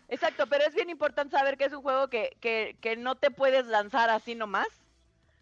[0.09, 3.31] Exacto, pero es bien importante saber que es un juego que, que, que no te
[3.31, 4.69] puedes lanzar así nomás,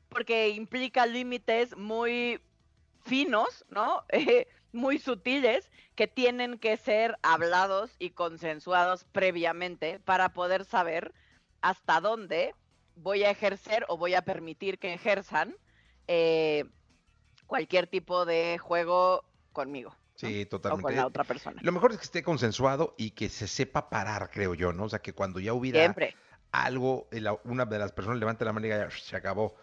[0.09, 2.41] porque implica límites muy
[3.05, 4.05] finos, ¿no?
[4.13, 11.13] Eh, muy sutiles, que tienen que ser hablados y consensuados previamente para poder saber
[11.61, 12.55] hasta dónde
[12.97, 15.57] voy a ejercer o voy a permitir que ejerzan
[16.09, 16.65] eh,
[17.47, 19.95] cualquier tipo de juego conmigo.
[20.15, 20.83] Sí, O totalmente.
[20.85, 21.61] con la otra persona.
[21.63, 24.85] Lo mejor es que esté consensuado y que se sepa parar, creo yo, ¿no?
[24.85, 26.15] O sea, que cuando ya hubiera Siempre.
[26.53, 27.09] algo,
[27.45, 29.57] una de las personas levante la mano y diga, "Ya, se acabó.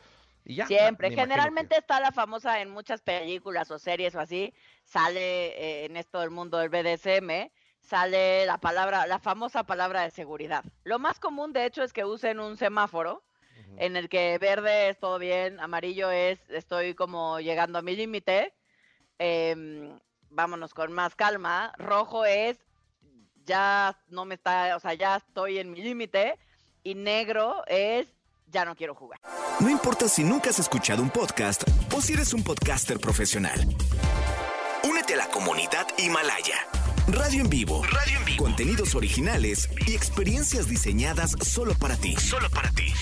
[0.43, 0.65] Y ya.
[0.65, 5.47] Siempre, generalmente está la famosa en muchas películas o series o así, sale
[5.81, 7.51] eh, en esto del mundo del BDSM,
[7.89, 10.63] sale la palabra, la famosa palabra de seguridad.
[10.83, 13.23] Lo más común, de hecho, es que usen un semáforo
[13.77, 18.53] en el que verde es todo bien, amarillo es estoy como llegando a mi límite,
[19.17, 19.97] em,
[20.29, 22.57] vámonos con más calma, rojo es
[23.45, 26.37] ya no me está, o sea, ya estoy en mi límite,
[26.83, 28.07] y negro es
[28.47, 29.19] ya no quiero jugar.
[29.59, 31.63] No importa si nunca has escuchado un podcast
[31.95, 33.59] o si eres un podcaster profesional.
[34.83, 36.78] Únete a la comunidad Himalaya.
[37.11, 37.83] Radio en vivo.
[37.83, 38.43] Radio en vivo.
[38.43, 42.15] Contenidos originales y experiencias diseñadas solo para ti.
[42.15, 42.93] Solo para ti.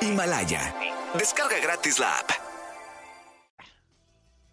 [0.00, 0.74] Himalaya.
[1.14, 2.30] Descarga gratis la app.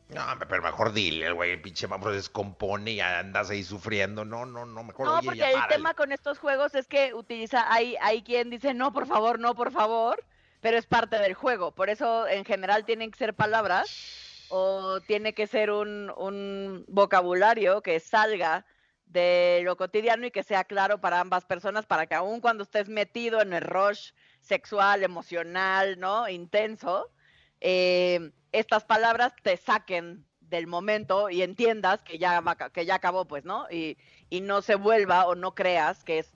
[0.10, 4.26] No, pero mejor dile, el güey, el pinche vamos se descompone y andas ahí sufriendo.
[4.26, 5.76] No, no, no, mejor No, oye, porque ya el párale.
[5.76, 9.54] tema con estos juegos es que utiliza, hay, hay quien dice no, por favor, no,
[9.56, 10.24] por favor,
[10.62, 11.72] pero es parte del juego.
[11.72, 17.82] Por eso, en general, tienen que ser palabras o tiene que ser un, un vocabulario
[17.82, 18.66] que salga
[19.10, 22.88] de lo cotidiano y que sea claro para ambas personas, para que aun cuando estés
[22.88, 26.30] metido en el rush sexual, emocional, ¿no?
[26.30, 27.12] Intenso,
[27.60, 33.26] eh, estas palabras te saquen del momento y entiendas que ya, va que ya acabó,
[33.26, 33.68] pues, ¿no?
[33.70, 33.98] Y,
[34.30, 36.32] y no se vuelva o no creas que es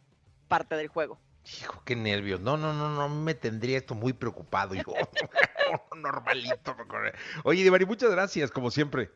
[0.47, 1.19] parte del juego.
[1.45, 2.39] Hijo, qué nervios.
[2.39, 4.75] No, no, no, no me tendría esto muy preocupado.
[4.75, 4.83] Yo,
[5.95, 6.75] normalito.
[7.43, 9.11] Oye, Divari, muchas gracias, como siempre.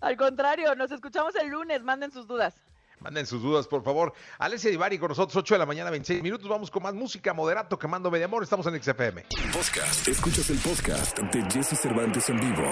[0.00, 2.60] Al contrario, nos escuchamos el lunes, manden sus dudas.
[3.04, 4.14] Manden sus dudas, por favor.
[4.38, 6.48] Alessia Divari con nosotros, 8 de la mañana, 26 minutos.
[6.48, 8.42] Vamos con más música, moderato, quemando media amor.
[8.42, 9.26] Estamos en XFM.
[9.52, 10.08] Podcast.
[10.08, 12.64] Escuchas el podcast de Jesse Cervantes en vivo.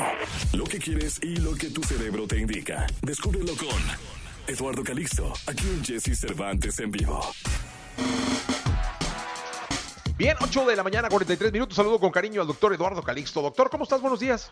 [0.54, 2.86] Lo que quieres y lo que tu cerebro te indica.
[3.02, 3.68] Descúbrelo con
[4.46, 7.20] Eduardo Calixto, aquí en Jesse Cervantes en vivo.
[10.16, 11.76] Bien, 8 de la mañana, 43 minutos.
[11.76, 13.42] Saludo con cariño al doctor Eduardo Calixto.
[13.42, 14.00] Doctor, ¿cómo estás?
[14.00, 14.50] Buenos días.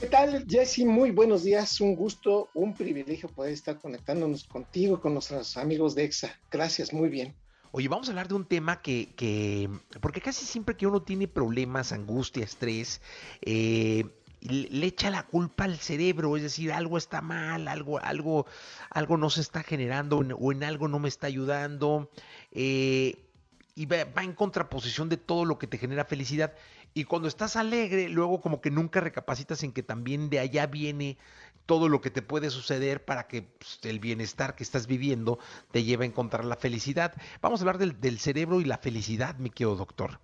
[0.00, 0.86] ¿Qué tal, Jesse?
[0.86, 1.78] Muy buenos días.
[1.78, 6.40] Un gusto, un privilegio poder estar conectándonos contigo, con nuestros amigos de EXA.
[6.50, 7.34] Gracias, muy bien.
[7.70, 9.68] Oye, vamos a hablar de un tema que, que
[10.00, 13.02] porque casi siempre que uno tiene problemas, angustia, estrés,
[13.42, 14.06] eh,
[14.40, 18.46] le, echa la culpa al cerebro, es decir, algo está mal, algo, algo,
[18.88, 22.10] algo no se está generando o en, algo no me está ayudando,
[22.52, 23.26] eh,
[23.74, 26.54] y va en contraposición de todo lo que te genera felicidad.
[26.94, 31.18] Y cuando estás alegre, luego como que nunca recapacitas en que también de allá viene
[31.66, 35.38] todo lo que te puede suceder para que pues, el bienestar que estás viviendo
[35.70, 37.14] te lleve a encontrar la felicidad.
[37.40, 40.20] Vamos a hablar del, del cerebro y la felicidad, mi querido doctor.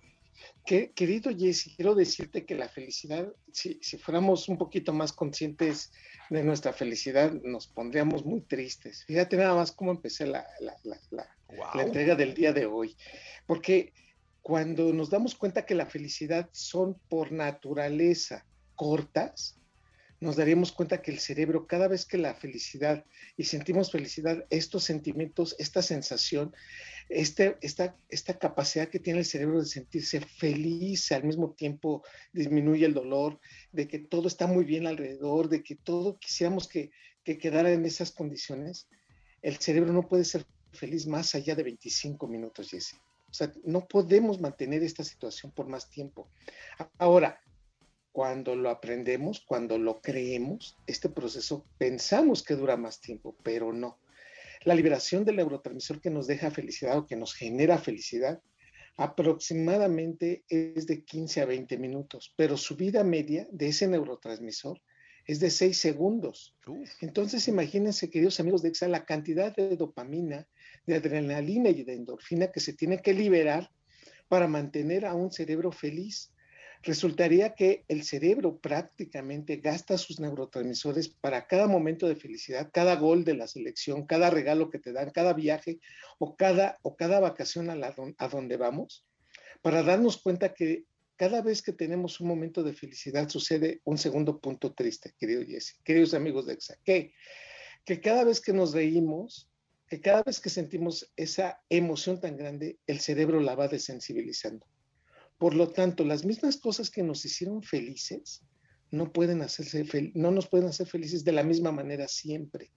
[0.65, 5.93] Que- querido Jesse, quiero decirte que la felicidad, si, si fuéramos un poquito más conscientes
[6.29, 9.05] de nuestra felicidad, nos pondríamos muy tristes.
[9.05, 11.35] Fíjate nada más cómo empecé la, la- la- la-
[11.75, 12.97] la entrega del día de hoy.
[13.45, 13.93] Porque
[14.47, 19.59] cuando nos damos cuenta que la felicidad son por naturaleza cortas,
[20.21, 23.03] nos daríamos cuenta que el cerebro, cada vez que la felicidad
[23.35, 26.55] y sentimos felicidad, estos sentimientos, esta sensación,
[27.09, 32.85] este, esta, esta capacidad que tiene el cerebro de sentirse feliz, al mismo tiempo disminuye
[32.85, 33.41] el dolor,
[33.73, 36.91] de que todo está muy bien alrededor, de que todo quisiéramos que,
[37.25, 38.87] que quedara en esas condiciones,
[39.41, 42.95] el cerebro no puede ser feliz más allá de 25 minutos, Jesse.
[43.29, 46.29] O sea, no podemos mantener esta situación por más tiempo.
[46.97, 47.39] Ahora,
[48.11, 53.99] cuando lo aprendemos, cuando lo creemos, este proceso pensamos que dura más tiempo, pero no.
[54.63, 58.41] La liberación del neurotransmisor que nos deja felicidad o que nos genera felicidad
[58.97, 64.81] aproximadamente es de 15 a 20 minutos, pero su vida media de ese neurotransmisor
[65.27, 66.55] es de 6 segundos.
[67.01, 70.47] Entonces, imagínense, queridos amigos de EXA, la cantidad de dopamina,
[70.87, 73.69] de adrenalina y de endorfina que se tiene que liberar
[74.27, 76.33] para mantener a un cerebro feliz.
[76.83, 83.25] Resultaría que el cerebro prácticamente gasta sus neurotransmisores para cada momento de felicidad, cada gol
[83.25, 85.79] de la selección, cada regalo que te dan, cada viaje
[86.17, 89.05] o cada, o cada vacación a, a donde vamos,
[89.61, 90.85] para darnos cuenta que
[91.17, 95.79] cada vez que tenemos un momento de felicidad sucede un segundo punto triste, querido Jesse,
[95.83, 97.13] queridos amigos de EXA, que,
[97.83, 99.49] que cada vez que nos reímos,
[99.87, 104.65] que cada vez que sentimos esa emoción tan grande, el cerebro la va desensibilizando.
[105.37, 108.43] Por lo tanto, las mismas cosas que nos hicieron felices
[108.91, 112.71] no, pueden hacerse no nos pueden hacer felices de la misma manera siempre.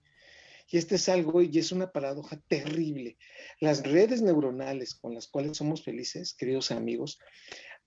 [0.67, 3.17] Y este es algo y es una paradoja terrible.
[3.59, 7.19] Las redes neuronales con las cuales somos felices, queridos amigos,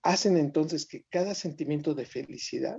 [0.02, 2.78] hacen entonces que cada sentimiento de felicidad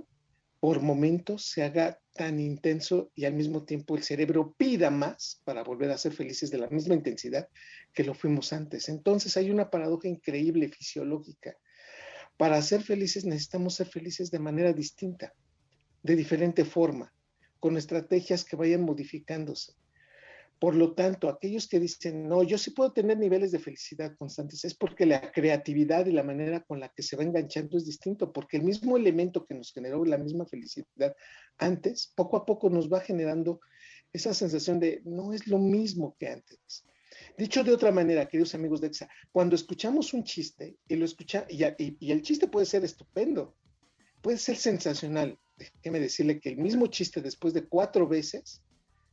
[0.60, 5.62] por momentos se haga tan intenso y al mismo tiempo el cerebro pida más para
[5.62, 7.48] volver a ser felices de la misma intensidad
[7.92, 8.88] que lo fuimos antes.
[8.88, 11.56] Entonces hay una paradoja increíble fisiológica.
[12.36, 15.34] Para ser felices necesitamos ser felices de manera distinta,
[16.02, 17.12] de diferente forma,
[17.60, 19.74] con estrategias que vayan modificándose.
[20.58, 24.64] Por lo tanto, aquellos que dicen, no, yo sí puedo tener niveles de felicidad constantes,
[24.64, 28.32] es porque la creatividad y la manera con la que se va enganchando es distinto,
[28.32, 31.14] porque el mismo elemento que nos generó la misma felicidad
[31.58, 33.60] antes, poco a poco nos va generando
[34.14, 36.86] esa sensación de no es lo mismo que antes.
[37.36, 41.46] Dicho de otra manera, queridos amigos de EXA, cuando escuchamos un chiste y lo escucha,
[41.50, 41.64] y,
[42.00, 43.54] y el chiste puede ser estupendo,
[44.22, 45.38] puede ser sensacional.
[45.58, 48.62] Déjeme decirle que el mismo chiste después de cuatro veces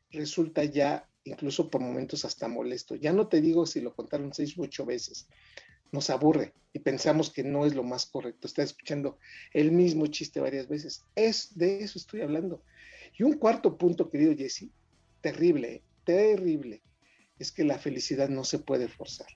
[0.10, 2.96] resulta ya incluso por momentos hasta molesto.
[2.96, 5.28] Ya no te digo si lo contaron seis u ocho veces.
[5.92, 8.48] Nos aburre y pensamos que no es lo más correcto.
[8.48, 9.20] Está escuchando
[9.54, 11.04] el mismo chiste varias veces.
[11.16, 12.64] Es de eso estoy hablando.
[13.18, 14.70] Y un cuarto punto, querido Jesse,
[15.22, 16.82] terrible, terrible,
[17.38, 19.28] es que la felicidad no se puede forzar.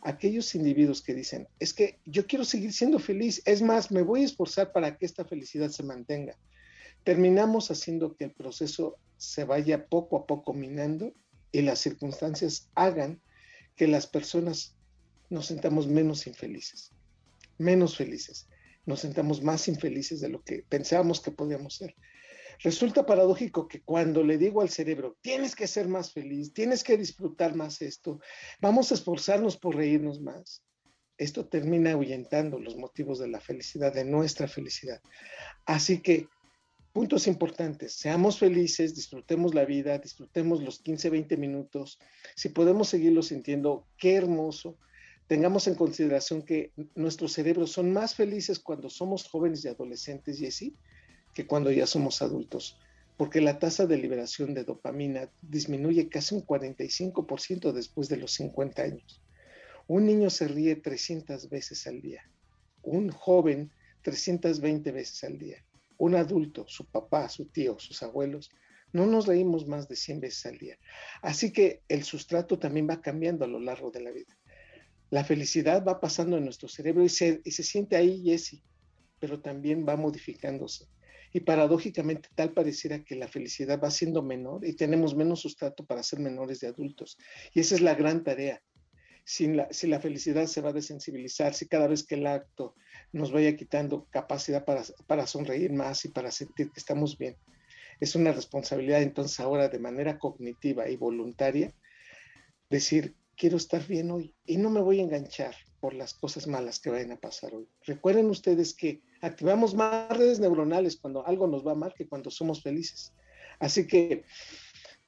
[0.00, 4.22] Aquellos individuos que dicen, es que yo quiero seguir siendo feliz, es más, me voy
[4.22, 6.36] a esforzar para que esta felicidad se mantenga
[7.04, 11.12] terminamos haciendo que el proceso se vaya poco a poco minando
[11.52, 13.22] y las circunstancias hagan
[13.76, 14.76] que las personas
[15.30, 16.92] nos sentamos menos infelices,
[17.58, 18.48] menos felices,
[18.86, 21.94] nos sentamos más infelices de lo que pensábamos que podíamos ser.
[22.60, 26.96] Resulta paradójico que cuando le digo al cerebro, tienes que ser más feliz, tienes que
[26.96, 28.20] disfrutar más esto,
[28.60, 30.62] vamos a esforzarnos por reírnos más,
[31.18, 35.00] esto termina ahuyentando los motivos de la felicidad, de nuestra felicidad.
[35.64, 36.28] Así que
[36.94, 37.92] puntos importantes.
[37.94, 41.98] Seamos felices, disfrutemos la vida, disfrutemos los 15, 20 minutos.
[42.36, 44.78] Si podemos seguirlo sintiendo, qué hermoso.
[45.26, 50.76] Tengamos en consideración que nuestros cerebros son más felices cuando somos jóvenes y adolescentes, y
[51.34, 52.78] que cuando ya somos adultos,
[53.16, 58.82] porque la tasa de liberación de dopamina disminuye casi un 45% después de los 50
[58.82, 59.20] años.
[59.88, 62.30] Un niño se ríe 300 veces al día,
[62.84, 65.63] un joven 320 veces al día
[65.98, 68.50] un adulto, su papá, su tío, sus abuelos,
[68.92, 70.78] no nos reímos más de 100 veces al día.
[71.20, 74.38] Así que el sustrato también va cambiando a lo largo de la vida.
[75.10, 78.62] La felicidad va pasando en nuestro cerebro y se, y se siente ahí, Jesse,
[79.18, 80.86] pero también va modificándose.
[81.32, 86.04] Y paradójicamente tal pareciera que la felicidad va siendo menor y tenemos menos sustrato para
[86.04, 87.18] ser menores de adultos.
[87.52, 88.62] Y esa es la gran tarea.
[89.24, 92.74] Si la, si la felicidad se va a desensibilizar, si cada vez que el acto
[93.12, 97.36] nos vaya quitando capacidad para, para sonreír más y para sentir que estamos bien.
[98.00, 101.72] Es una responsabilidad entonces ahora de manera cognitiva y voluntaria
[102.68, 106.80] decir, quiero estar bien hoy y no me voy a enganchar por las cosas malas
[106.80, 107.68] que vayan a pasar hoy.
[107.82, 112.62] Recuerden ustedes que activamos más redes neuronales cuando algo nos va mal que cuando somos
[112.62, 113.12] felices.
[113.58, 114.24] Así que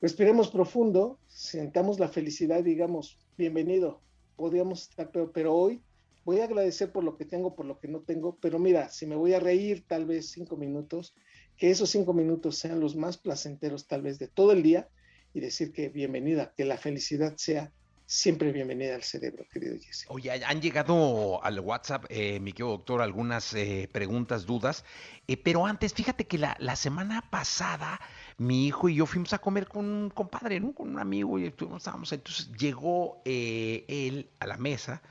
[0.01, 4.03] respiremos profundo, sentamos la felicidad, digamos, bienvenido,
[4.37, 5.83] podríamos estar peor, pero hoy
[6.25, 9.07] voy a agradecer por lo que tengo, por lo que no tengo, pero mira, si
[9.07, 11.15] me voy a reír tal vez cinco minutos,
[11.57, 14.89] que esos cinco minutos sean los más placenteros tal vez de todo el día
[15.33, 17.73] y decir que bienvenida, que la felicidad sea
[18.07, 20.07] siempre bienvenida al cerebro, querido Jesse.
[20.09, 24.85] Oye, han llegado al WhatsApp, eh, mi querido doctor, algunas eh, preguntas, dudas,
[25.27, 28.01] eh, pero antes, fíjate que la, la, semana pasada
[28.39, 30.73] mi hijo y yo fuimos a comer con un compadre, ¿no?
[30.73, 35.03] Con un amigo y estábamos, entonces llegó él a la mesa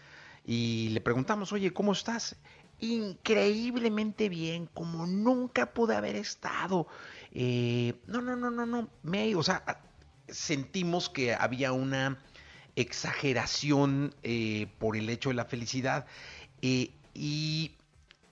[0.46, 2.36] y le preguntamos, oye, ¿cómo estás?
[2.80, 6.88] Increíblemente bien, como nunca pude haber estado.
[7.32, 9.82] Eh, no, no, no, no, no, me, o sea,
[10.28, 12.20] sentimos que había una
[12.76, 16.06] exageración eh, por el hecho de la felicidad
[16.62, 17.72] eh, y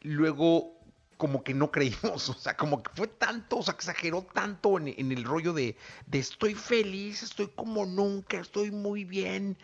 [0.01, 0.73] luego
[1.17, 5.11] como que no creímos, o sea, como que fue tanto, o sea, exageró tanto en,
[5.11, 5.77] el rollo de,
[6.07, 9.57] de estoy feliz, estoy como nunca, estoy muy bien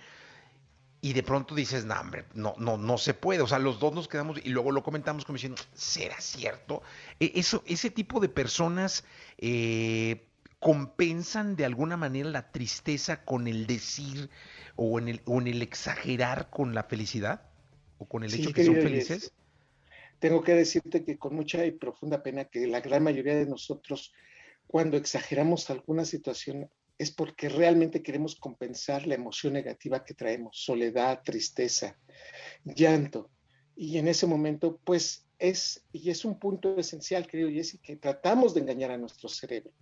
[1.01, 3.41] y de pronto dices, no, hombre, no, no, no se puede.
[3.41, 6.81] O sea, los dos nos quedamos y luego lo comentamos como diciendo, ¿será cierto?
[7.19, 9.05] E, eso, ese tipo de personas
[9.37, 10.27] eh,
[10.59, 14.29] compensan de alguna manera la tristeza con el decir
[14.81, 17.41] o en el, o en el exagerar con la felicidad
[17.97, 19.33] o con el hecho que son felices.
[20.19, 24.13] Tengo que decirte que con mucha y profunda pena que la gran mayoría de nosotros,
[24.67, 31.23] cuando exageramos alguna situación, es porque realmente queremos compensar la emoción negativa que traemos, soledad,
[31.23, 31.97] tristeza,
[32.63, 33.29] llanto.
[33.75, 38.53] Y en ese momento, pues es, y es un punto esencial, querido Jesse, que tratamos
[38.53, 39.73] de engañar a nuestro cerebro.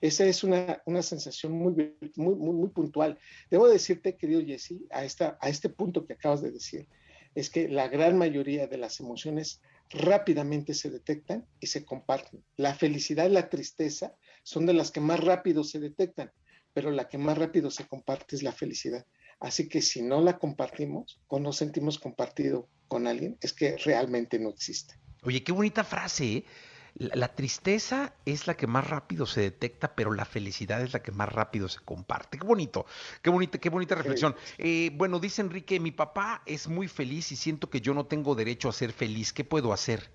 [0.00, 3.18] Esa es una, sensación muy, muy, muy, puntual.
[3.50, 6.88] Debo decirte, querido Jesse, a, esta, a este punto que acabas de decir,
[7.34, 9.60] es que la gran mayoría de las emociones
[9.90, 12.42] rápidamente se detectan y se comparten.
[12.56, 16.32] La felicidad y la tristeza son de las que más rápido se detectan
[16.72, 19.06] pero la que más rápido se comparte es la felicidad.
[19.40, 24.38] Así que si no la compartimos o no sentimos compartido con alguien, es que realmente
[24.38, 24.94] no existe.
[25.22, 26.24] Oye, qué bonita frase.
[26.24, 26.44] ¿eh?
[26.94, 31.12] La, tristeza es la que más rápido se detecta, pero la felicidad es la que
[31.12, 32.38] más rápido se comparte.
[32.38, 32.86] Qué bonito,
[33.22, 34.34] qué bonita, qué bonita reflexión.
[34.58, 38.34] Eh, bueno, dice Enrique, mi papá es muy feliz y siento que yo no tengo
[38.34, 39.32] derecho a ser feliz.
[39.32, 40.10] ¿Qué puedo hacer?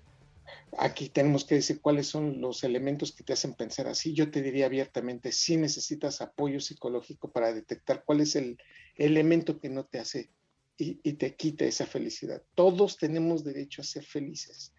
[0.78, 4.12] Aquí tenemos que decir cuáles son los elementos que te hacen pensar así.
[4.12, 8.58] Yo te diría abiertamente, si necesitas apoyo psicológico para detectar cuál es el
[8.96, 10.30] elemento que no te hace
[10.78, 12.42] y, te quita esa felicidad.
[12.54, 14.72] Todos tenemos derecho a ser felices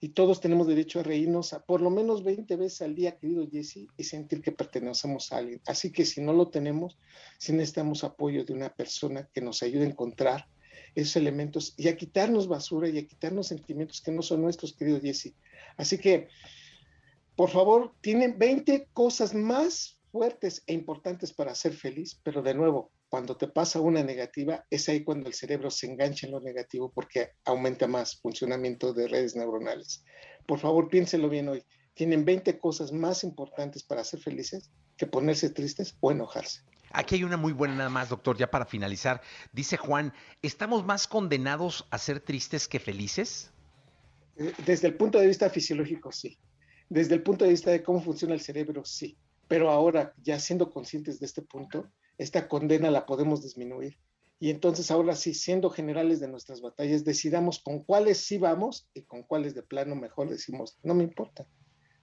[0.00, 3.46] y todos tenemos derecho a reírnos a por lo menos 20 veces al día, querido
[3.46, 5.60] Jesse, y sentir que pertenecemos a alguien.
[5.66, 6.98] Así que si no lo tenemos,
[7.38, 10.48] si necesitamos apoyo de una persona que nos ayude a encontrar
[10.94, 15.00] esos elementos y a quitarnos basura y a quitarnos sentimientos que no son nuestros, querido
[15.00, 15.34] Jesse.
[15.76, 16.28] Así que,
[17.36, 22.90] por favor, tienen 20 cosas más fuertes e importantes para ser feliz, pero de nuevo,
[23.10, 26.92] cuando te pasa una negativa, es ahí cuando el cerebro se engancha en lo negativo
[26.92, 30.04] porque aumenta más funcionamiento de redes neuronales.
[30.46, 31.64] Por favor, piénselo bien hoy.
[31.94, 36.62] Tienen 20 cosas más importantes para ser felices que ponerse tristes o enojarse.
[36.92, 39.20] Aquí hay una muy buena nada más, doctor, ya para finalizar.
[39.52, 43.52] Dice Juan, ¿estamos más condenados a ser tristes que felices?
[44.36, 46.38] Eh, desde el punto de vista fisiológico, sí.
[46.88, 49.18] Desde el punto de vista de cómo funciona el cerebro, sí.
[49.48, 53.96] Pero ahora, ya siendo conscientes de este punto, esta condena la podemos disminuir.
[54.38, 59.02] Y entonces ahora sí, siendo generales de nuestras batallas, decidamos con cuáles sí vamos y
[59.02, 61.46] con cuáles de plano mejor decimos, no me importa.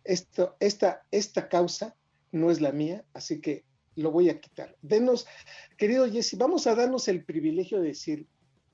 [0.04, 1.96] Esto, esta, esta causa
[2.32, 3.64] no es la mía, así que
[3.96, 4.76] lo voy a quitar.
[4.82, 5.28] Denos,
[5.78, 8.28] querido Jesse, vamos a darnos el privilegio de decir,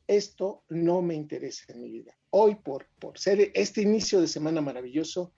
[0.08, 2.15] esto no me interesa en mi vida.
[2.29, 5.34] Hoy, por, por ser este inicio de semana maravilloso,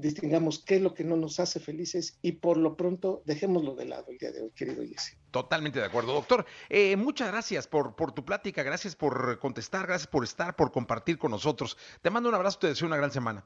[0.00, 3.86] distingamos qué es lo que no nos hace felices y por lo pronto dejémoslo de
[3.86, 5.16] lado el día de hoy, querido Jesse.
[5.30, 6.46] Totalmente de acuerdo, doctor.
[6.68, 11.18] Eh, muchas gracias por, por tu plática, gracias por contestar, gracias por estar, por compartir
[11.18, 11.76] con nosotros.
[12.02, 13.44] Te mando un abrazo, te deseo una gran semana.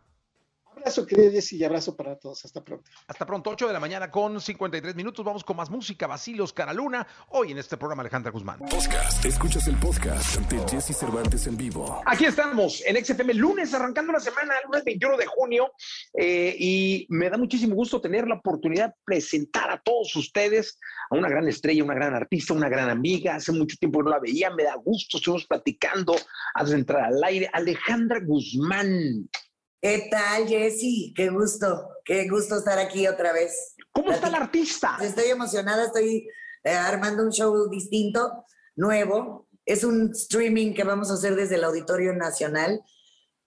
[0.74, 2.46] Abrazo, querido Jesse, y abrazo para todos.
[2.46, 2.90] Hasta pronto.
[3.06, 5.22] Hasta pronto, 8 de la mañana con 53 minutos.
[5.22, 6.06] Vamos con más música.
[6.06, 8.58] Basilos Caraluna, hoy en este programa Alejandra Guzmán.
[8.58, 9.22] Podcast.
[9.24, 12.00] Escuchas el podcast de Jesse Cervantes en vivo.
[12.06, 15.72] Aquí estamos en XFM, lunes, arrancando la semana, lunes 21 de junio.
[16.14, 20.78] Eh, y me da muchísimo gusto tener la oportunidad de presentar a todos ustedes
[21.10, 23.34] a una gran estrella, una gran artista, una gran amiga.
[23.34, 25.18] Hace mucho tiempo que no la veía, me da gusto.
[25.18, 26.16] Estuvimos platicando
[26.54, 27.50] antes de entrar al aire.
[27.52, 29.28] Alejandra Guzmán.
[29.84, 31.12] ¿Qué tal, Jessy?
[31.12, 33.74] Qué gusto, qué gusto estar aquí otra vez.
[33.90, 34.96] ¿Cómo está el artista?
[35.02, 36.28] Estoy emocionada, estoy
[36.62, 38.44] eh, armando un show distinto,
[38.76, 39.48] nuevo.
[39.66, 42.80] Es un streaming que vamos a hacer desde el Auditorio Nacional,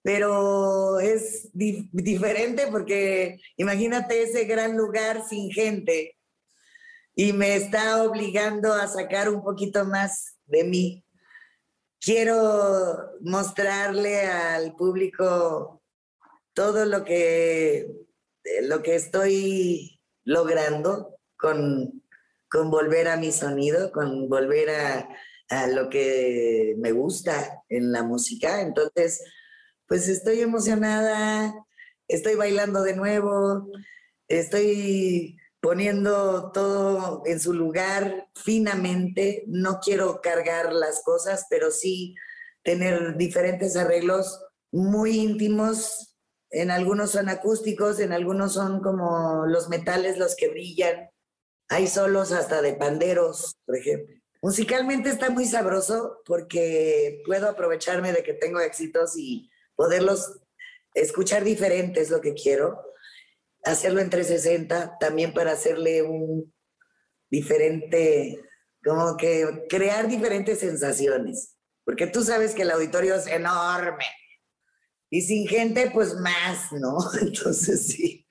[0.01, 6.17] pero es diferente porque imagínate ese gran lugar sin gente
[7.15, 11.05] y me está obligando a sacar un poquito más de mí.
[12.01, 15.81] Quiero mostrarle al público
[16.55, 17.81] todo lo que,
[18.43, 22.03] eh, lo que estoy logrando con,
[22.49, 25.07] con volver a mi sonido, con volver a,
[25.49, 28.61] a lo que me gusta en la música.
[28.61, 29.21] Entonces,
[29.85, 31.53] pues estoy emocionada,
[32.07, 33.69] estoy bailando de nuevo,
[34.27, 39.43] estoy poniendo todo en su lugar finamente.
[39.47, 42.15] No quiero cargar las cosas, pero sí
[42.63, 44.41] tener diferentes arreglos
[44.71, 46.14] muy íntimos
[46.55, 51.09] en algunos son acústicos, en algunos son como los metales los que brillan.
[51.67, 54.15] Hay solos hasta de panderos, por ejemplo.
[54.41, 60.39] Musicalmente está muy sabroso porque puedo aprovecharme de que tengo éxitos y poderlos
[60.93, 62.79] escuchar diferente es lo que quiero.
[63.65, 66.53] Hacerlo en 360 también para hacerle un
[67.29, 68.39] diferente,
[68.81, 71.57] como que crear diferentes sensaciones.
[71.83, 74.05] Porque tú sabes que el auditorio es enorme.
[75.09, 76.97] Y sin gente, pues más, ¿no?
[77.21, 78.27] Entonces sí,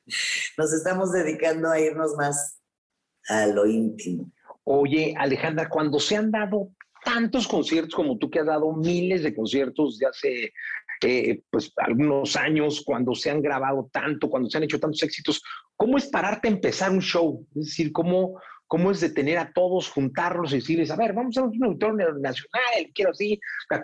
[0.59, 2.61] nos estamos dedicando a irnos más
[3.29, 4.31] a lo íntimo.
[4.65, 6.71] Oye, Alejandra, cuando se han dado
[7.05, 10.53] tantos conciertos como tú que has dado miles de conciertos de hace
[11.03, 15.43] eh, pues algunos años, cuando se han grabado tanto, cuando se han hecho tantos éxitos,
[15.77, 17.47] ¿cómo es pararte a empezar un show?
[17.57, 21.43] Es decir, ¿cómo, cómo es detener a todos, juntarlos y decirles, a ver, vamos a
[21.43, 23.39] un auditorio nacional, quiero así,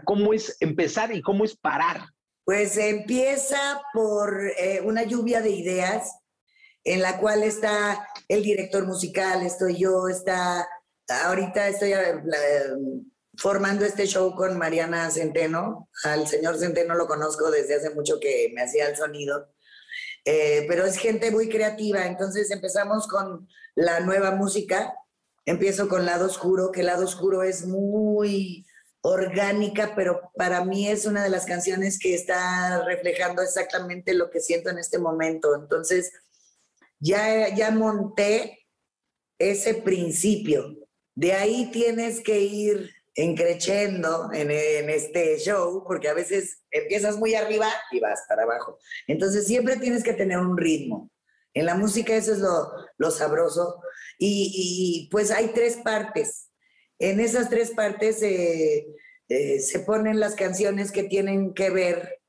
[0.05, 2.07] ¿cómo es empezar y cómo es parar?
[2.51, 6.19] Pues empieza por eh, una lluvia de ideas
[6.83, 10.69] en la cual está el director musical, estoy yo, está,
[11.27, 12.17] ahorita estoy eh,
[13.37, 15.89] formando este show con Mariana Centeno.
[16.03, 19.55] Al señor Centeno lo conozco desde hace mucho que me hacía el sonido,
[20.25, 23.47] eh, pero es gente muy creativa, entonces empezamos con
[23.77, 24.93] la nueva música.
[25.47, 28.67] Empiezo con Lado Oscuro, que Lado Oscuro es muy
[29.03, 34.41] orgánica, pero para mí es una de las canciones que está reflejando exactamente lo que
[34.41, 35.55] siento en este momento.
[35.55, 36.13] Entonces,
[36.99, 38.67] ya, ya monté
[39.39, 40.77] ese principio.
[41.15, 47.35] De ahí tienes que ir encrechendo en, en, este show, porque a veces empiezas muy
[47.35, 48.79] arriba y vas para abajo.
[49.07, 51.11] Entonces siempre tienes que tener un ritmo.
[51.53, 53.83] En la música eso es lo, lo sabroso.
[54.19, 56.50] Y, y, pues hay tres partes.
[57.01, 58.87] En esas tres partes eh,
[59.29, 62.21] se ponen las canciones que tienen que ver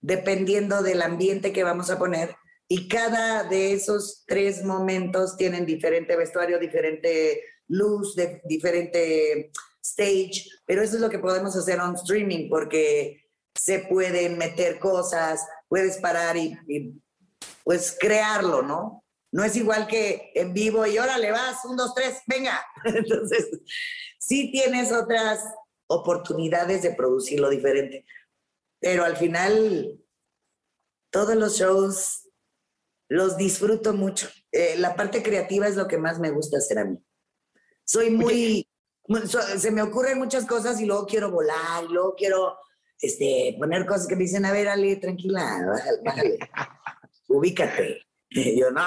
[0.00, 2.36] dependiendo del ambiente que vamos a poner
[2.68, 9.50] y cada de esos tres momentos tienen diferente vestuario, diferente luz, de, diferente
[9.82, 13.24] stage, pero eso es lo que podemos hacer on streaming porque
[13.54, 17.00] se pueden meter cosas, puedes parar y,
[17.64, 19.04] pues crearlo, ¿no?
[19.30, 22.64] No es igual que en vivo y órale, vas, un, dos, tres, venga.
[22.84, 23.48] Entonces,
[24.18, 25.40] sí tienes otras
[25.86, 28.04] oportunidades de producirlo diferente,
[28.80, 29.98] pero al final
[31.10, 32.28] todos los shows
[33.08, 34.28] los disfruto mucho.
[34.52, 36.98] Eh, la parte creativa es lo que más me gusta hacer a mí.
[37.84, 38.68] Soy muy,
[39.56, 42.58] se me ocurren muchas cosas y luego quiero volar, y luego quiero
[43.00, 46.38] este, poner cosas que me dicen, a ver, Ale, tranquila, bájale, bájale.
[47.28, 48.02] ubícate.
[48.30, 48.82] Y yo, no,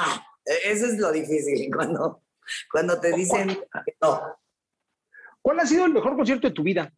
[0.45, 2.23] eso es lo difícil cuando,
[2.71, 3.59] cuando te dicen
[4.01, 4.21] no.
[5.41, 6.93] ¿Cuál ha sido el mejor concierto de tu vida?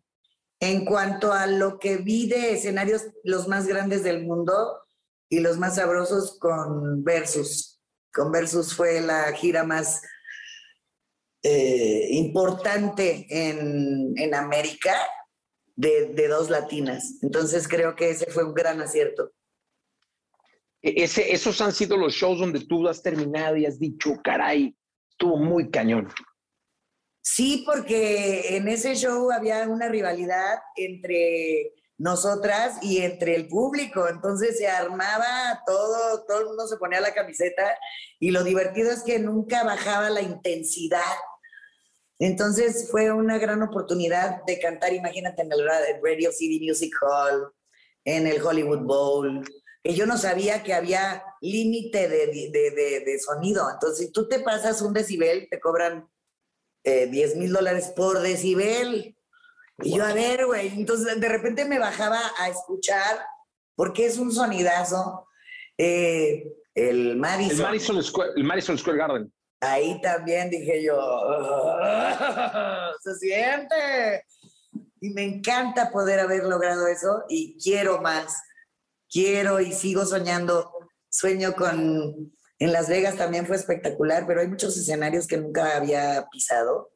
[0.59, 4.83] En cuanto a lo que vi de escenarios los más grandes del mundo,
[5.33, 7.81] y los más sabrosos con Versus.
[8.13, 10.03] Con Versus fue la gira más
[11.41, 14.93] eh, importante en, en América
[15.75, 17.15] de, de, dos latinas.
[17.23, 19.31] Entonces creo que ese fue un gran acierto.
[20.83, 24.75] E, ese, esos han sido los shows donde tú has terminado y has dicho, caray,
[25.09, 26.09] estuvo muy cañón.
[27.21, 34.09] Sí, porque en ese show había una rivalidad entre nosotras y entre el público.
[34.09, 37.77] Entonces se armaba todo, todo el mundo se ponía la camiseta
[38.19, 40.99] y lo divertido es que nunca bajaba la intensidad.
[42.19, 45.65] Entonces fue una gran oportunidad de cantar, imagínate, en el
[46.03, 47.53] Radio City Music Hall,
[48.03, 49.43] en el Hollywood Bowl,
[49.83, 53.69] que yo no sabía que había límite de, de, de, sonido.
[53.69, 56.09] Entonces, si tú te pasas un decibel, te cobran
[56.85, 59.17] eh, 10 mil dólares por decibel.
[59.79, 63.25] Y yo, a ver, güey, entonces de repente me bajaba a escuchar,
[63.75, 65.27] porque es un sonidazo,
[65.77, 67.57] eh, el Madison.
[67.57, 69.33] El Madison, Square, el Madison Square Garden.
[69.59, 70.95] Ahí también dije yo,
[73.01, 74.25] se siente.
[75.01, 78.33] Y me encanta poder haber logrado eso y quiero más.
[79.13, 80.71] Quiero y sigo soñando.
[81.07, 86.27] Sueño con, en Las Vegas también fue espectacular, pero hay muchos escenarios que nunca había
[86.31, 86.91] pisado.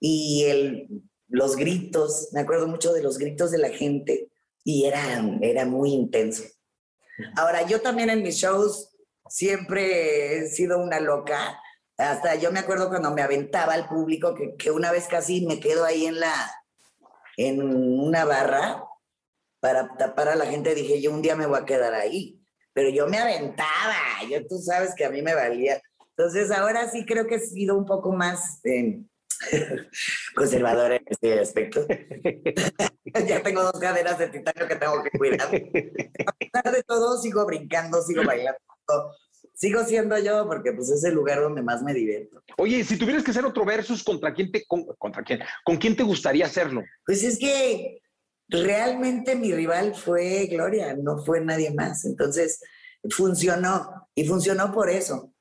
[0.00, 0.88] Y el
[1.28, 4.28] los gritos, me acuerdo mucho de los gritos de la gente
[4.62, 6.44] y era, era muy intenso.
[7.36, 8.96] Ahora, yo también en mis shows
[9.28, 11.60] siempre he sido una loca.
[11.96, 15.60] Hasta yo me acuerdo cuando me aventaba al público, que, que una vez casi me
[15.60, 16.34] quedo ahí en la,
[17.36, 18.84] en una barra
[19.64, 20.74] para tapar a la gente.
[20.74, 22.38] Dije, yo un día me voy a quedar ahí.
[22.74, 23.96] Pero yo me aventaba,
[24.28, 25.80] yo tú sabes que a mí me valía.
[26.10, 28.60] Entonces ahora sí creo que he sido un poco más
[30.36, 31.86] conservadora en este aspecto.
[33.26, 35.46] ya tengo dos caderas de titanio que tengo que cuidar.
[35.46, 38.58] A pesar de todo, sigo brincando, sigo bailando.
[39.54, 42.42] Sigo siendo yo porque pues es el lugar donde más me divierto.
[42.58, 46.02] Oye, si tuvieras que hacer otro versus, ¿contra quién te, contra quién, con quién te
[46.02, 46.82] gustaría hacerlo?
[47.06, 48.02] Pues es que
[48.48, 52.04] realmente mi rival fue Gloria, no fue nadie más.
[52.04, 52.60] Entonces,
[53.10, 55.32] funcionó y funcionó por eso.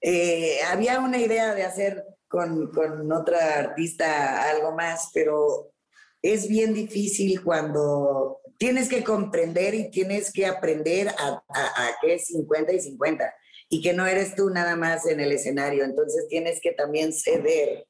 [0.00, 5.72] Eh, había una idea de hacer con, con, otra artista algo más, pero
[6.20, 12.26] es bien difícil cuando tienes que comprender y tienes que aprender a, a, que es
[12.26, 13.34] 50 y 50
[13.68, 15.84] y que no eres tú nada más en el escenario.
[15.84, 17.86] Entonces tienes que también ceder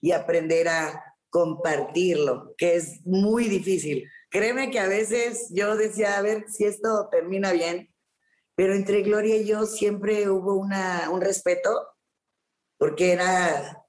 [0.00, 4.08] y aprender a compartirlo, que es muy difícil.
[4.30, 7.92] Créeme que a veces yo decía, a ver si esto termina bien,
[8.54, 11.70] pero entre Gloria y yo siempre hubo una, un respeto,
[12.76, 13.84] porque era,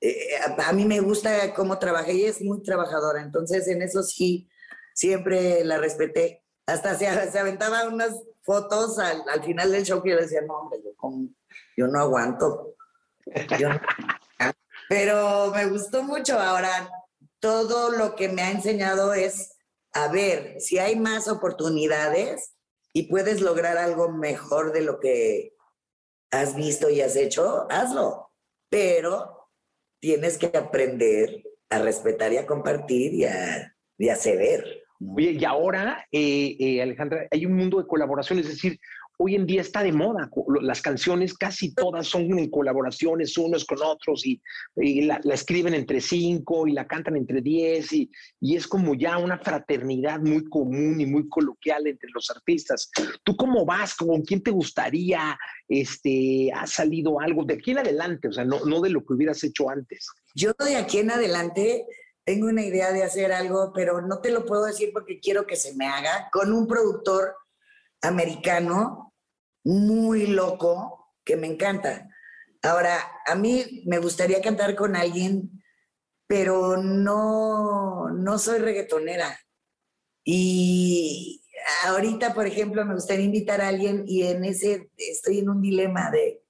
[0.00, 4.48] eh, a, mí me gusta cómo trabaja, ella es muy trabajadora, entonces en eso sí,
[4.94, 6.44] siempre la respeté.
[6.66, 10.54] Hasta se, se aventaba unas fotos al, al, final del show que yo decía, no,
[10.54, 10.92] hombre, yo,
[11.76, 12.76] yo no aguanto.
[14.88, 16.38] Pero me gustó mucho.
[16.38, 16.88] Ahora,
[17.40, 19.56] todo lo que me ha enseñado es
[19.92, 22.54] a ver si hay más oportunidades
[22.92, 25.54] y puedes lograr algo mejor de lo que
[26.30, 28.30] has visto y has hecho, hazlo.
[28.68, 29.48] Pero
[30.00, 34.84] tienes que aprender a respetar y a compartir y a, y a ceder.
[35.18, 38.78] Y ahora, eh, eh, Alejandra, hay un mundo de colaboración, es decir,
[39.18, 40.30] hoy en día está de moda.
[40.60, 44.40] Las canciones casi todas son en colaboraciones unos con otros y,
[45.02, 48.10] la, escriben entre cinco y la cantan entre diez y,
[48.40, 52.90] y, es como ya una fraternidad muy común y muy coloquial entre los artistas.
[53.24, 53.94] ¿Tú cómo vas?
[53.94, 55.38] ¿Con quién te gustaría?
[55.68, 58.28] Este, ¿Ha salido algo de aquí en adelante?
[58.28, 60.06] O sea, no, no de lo que hubieras hecho antes.
[60.34, 61.86] Yo de aquí en adelante
[62.24, 65.56] tengo una idea de hacer algo, pero no te lo puedo decir porque quiero que
[65.56, 67.34] se me haga con un productor
[68.02, 69.05] americano
[69.66, 72.08] muy loco que me encanta.
[72.62, 75.62] Ahora, a mí me gustaría cantar con alguien,
[76.28, 79.40] pero no, no soy reggaetonera.
[80.24, 81.42] Y
[81.84, 86.12] ahorita, por ejemplo, me gustaría invitar a alguien y en ese estoy en un dilema
[86.12, 86.42] de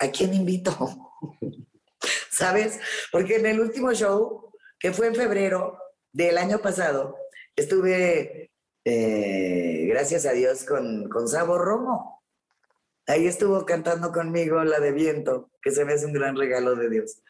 [0.00, 1.12] ¿a quién invito?
[2.30, 2.80] ¿Sabes?
[3.12, 5.78] Porque en el último show, que fue en febrero
[6.12, 7.16] del año pasado,
[7.54, 8.50] estuve
[8.86, 12.23] eh, gracias a Dios, con, con Sabo Romo.
[13.06, 16.88] Ahí estuvo cantando conmigo la de viento, que se me hace un gran regalo de
[16.88, 17.22] Dios,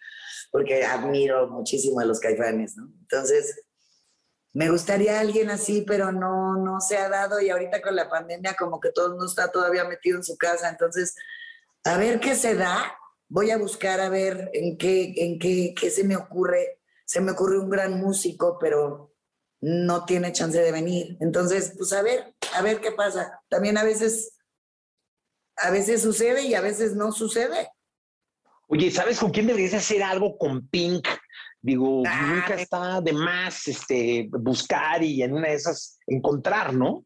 [0.50, 2.92] porque admiro muchísimo a los caifanes, ¿no?
[3.00, 3.64] Entonces,
[4.52, 8.54] me gustaría alguien así, pero no, no se ha dado y ahorita con la pandemia
[8.54, 11.16] como que todo el mundo está todavía metido en su casa, entonces,
[11.82, 12.96] a ver qué se da,
[13.28, 16.80] voy a buscar a ver en qué, en qué, qué se me ocurre.
[17.04, 19.12] Se me ocurre un gran músico, pero
[19.60, 21.16] no tiene chance de venir.
[21.20, 23.40] Entonces, pues a ver, a ver qué pasa.
[23.48, 24.33] También a veces,
[25.56, 27.68] a veces sucede y a veces no sucede.
[28.68, 31.06] Oye, ¿sabes con quién deberías hacer algo con Pink?
[31.60, 37.04] Digo, ah, nunca está de más este, buscar y en una de esas encontrar, ¿no?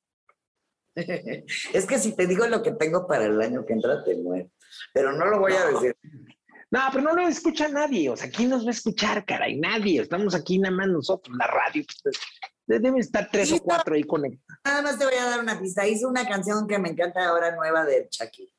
[0.97, 4.51] es que si te digo lo que tengo para el año que entra, te muero.
[4.93, 5.97] Pero no lo voy a decir.
[6.71, 8.11] No, pero no lo escucha nadie.
[8.11, 9.59] O sea, ¿quién nos va a escuchar, caray?
[9.59, 10.03] Nadie.
[10.03, 11.85] Estamos aquí nada más nosotros, la radio.
[12.69, 14.61] Deben estar tres o cuatro ahí conectados.
[14.63, 15.87] Nada más te voy a dar una pista.
[15.87, 18.53] Hizo una canción que me encanta ahora nueva de Chucky.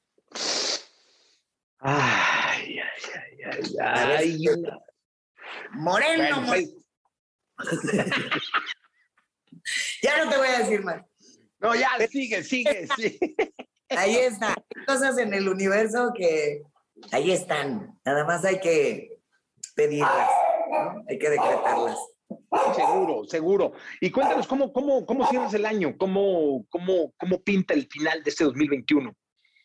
[1.78, 4.48] Ay, ay, ay, ay.
[5.74, 6.74] Moreno, pues.
[10.02, 11.04] ya no te voy a decir más.
[11.60, 13.20] No, ya, sigue, sigue, sigue.
[13.90, 14.56] Ahí está.
[14.76, 16.64] Hay cosas en el universo que
[17.12, 18.00] ahí están.
[18.04, 19.20] Nada más hay que
[19.76, 20.32] pedirlas,
[21.08, 22.00] hay que decretarlas.
[22.76, 23.74] Seguro, seguro.
[24.00, 28.30] Y cuéntanos cómo, cómo, cómo cierras el año, cómo, cómo, cómo pinta el final de
[28.30, 29.16] este 2021.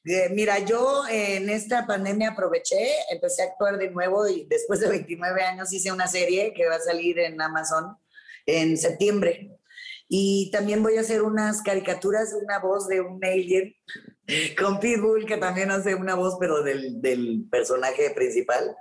[0.07, 4.89] Eh, mira, yo en esta pandemia aproveché, empecé a actuar de nuevo y después de
[4.89, 7.97] 29 años hice una serie que va a salir en Amazon
[8.45, 9.51] en septiembre.
[10.09, 13.75] Y también voy a hacer unas caricaturas, una voz de un alien
[14.59, 18.77] con Pitbull, que también hace una voz, pero del, del personaje principal.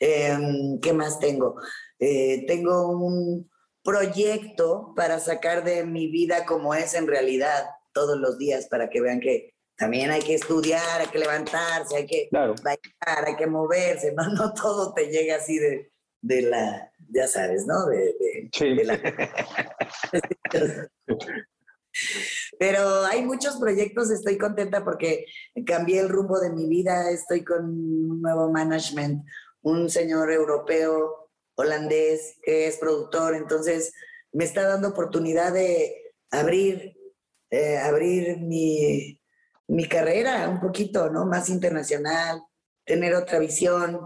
[0.00, 1.56] Em, ¿Qué más tengo?
[1.98, 3.50] Eh, tengo un
[3.82, 9.00] proyecto para sacar de mi vida como es en realidad todos los días, para que
[9.00, 14.12] vean que también hay que estudiar, hay que levantarse, hay que bailar, hay que moverse,
[14.12, 17.86] no, no todo te llega así de, de la, ya sabes, ¿no?
[17.86, 18.14] De,
[18.60, 19.00] de la...
[22.58, 25.24] Pero hay muchos proyectos, estoy contenta porque
[25.64, 29.24] cambié el rumbo de mi vida, estoy con un nuevo management,
[29.62, 31.27] un señor europeo,
[31.58, 33.92] holandés, que es productor, entonces
[34.32, 36.96] me está dando oportunidad de abrir,
[37.50, 39.20] eh, abrir mi,
[39.66, 41.26] mi carrera un poquito, ¿no?
[41.26, 42.42] Más internacional,
[42.84, 44.00] tener otra visión,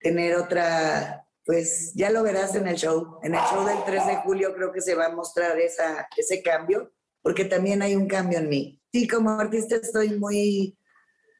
[0.00, 3.20] tener otra pues ya lo verás en el show.
[3.22, 6.42] En el show del 3 de julio creo que se va a mostrar esa, ese
[6.42, 6.92] cambio,
[7.22, 8.82] porque también hay un cambio en mí.
[8.92, 10.78] Sí, como artista estoy muy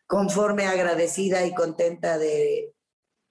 [0.07, 2.73] conforme, agradecida y contenta de,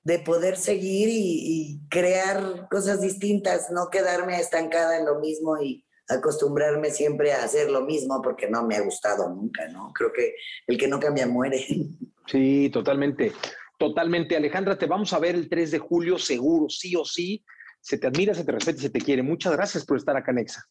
[0.07, 5.85] de poder seguir y, y crear cosas distintas, no quedarme estancada en lo mismo y
[6.07, 9.91] acostumbrarme siempre a hacer lo mismo porque no me ha gustado nunca, ¿no?
[9.93, 10.35] Creo que
[10.65, 11.65] el que no cambia muere.
[12.29, 13.31] Sí, totalmente.
[13.79, 14.35] Totalmente.
[14.35, 17.41] Alejandra, te vamos a ver el 3 de julio seguro, sí o sí.
[17.79, 19.23] Se te admira, se te respeta y se te quiere.
[19.23, 20.61] Muchas gracias por estar acá, Nexa.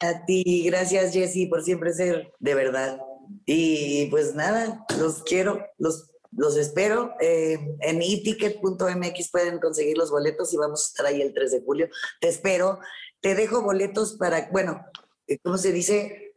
[0.00, 2.98] A ti, gracias Jessy por siempre ser de verdad.
[3.46, 7.14] Y pues nada, los quiero, los, los espero.
[7.20, 11.62] Eh, en eticket.mx pueden conseguir los boletos y vamos a estar ahí el 3 de
[11.62, 11.88] julio.
[12.20, 12.80] Te espero.
[13.20, 14.84] Te dejo boletos para, bueno,
[15.26, 16.36] eh, ¿cómo se dice?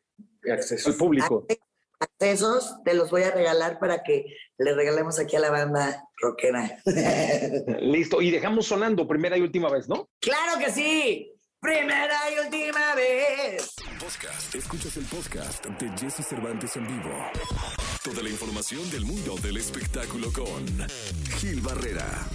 [0.51, 1.45] Acceso al público.
[1.99, 4.25] Accesos, te los voy a regalar para que
[4.57, 6.81] le regalemos aquí a la banda rockera.
[7.81, 10.09] Listo, y dejamos sonando primera y última vez, ¿no?
[10.19, 11.31] ¡Claro que sí!
[11.59, 13.75] Primera y última vez.
[13.99, 14.55] Podcast.
[14.55, 17.11] Escuchas el podcast de Jesse Cervantes en vivo.
[18.03, 20.65] Toda la información del mundo del espectáculo con
[21.37, 22.27] Gil Barrera.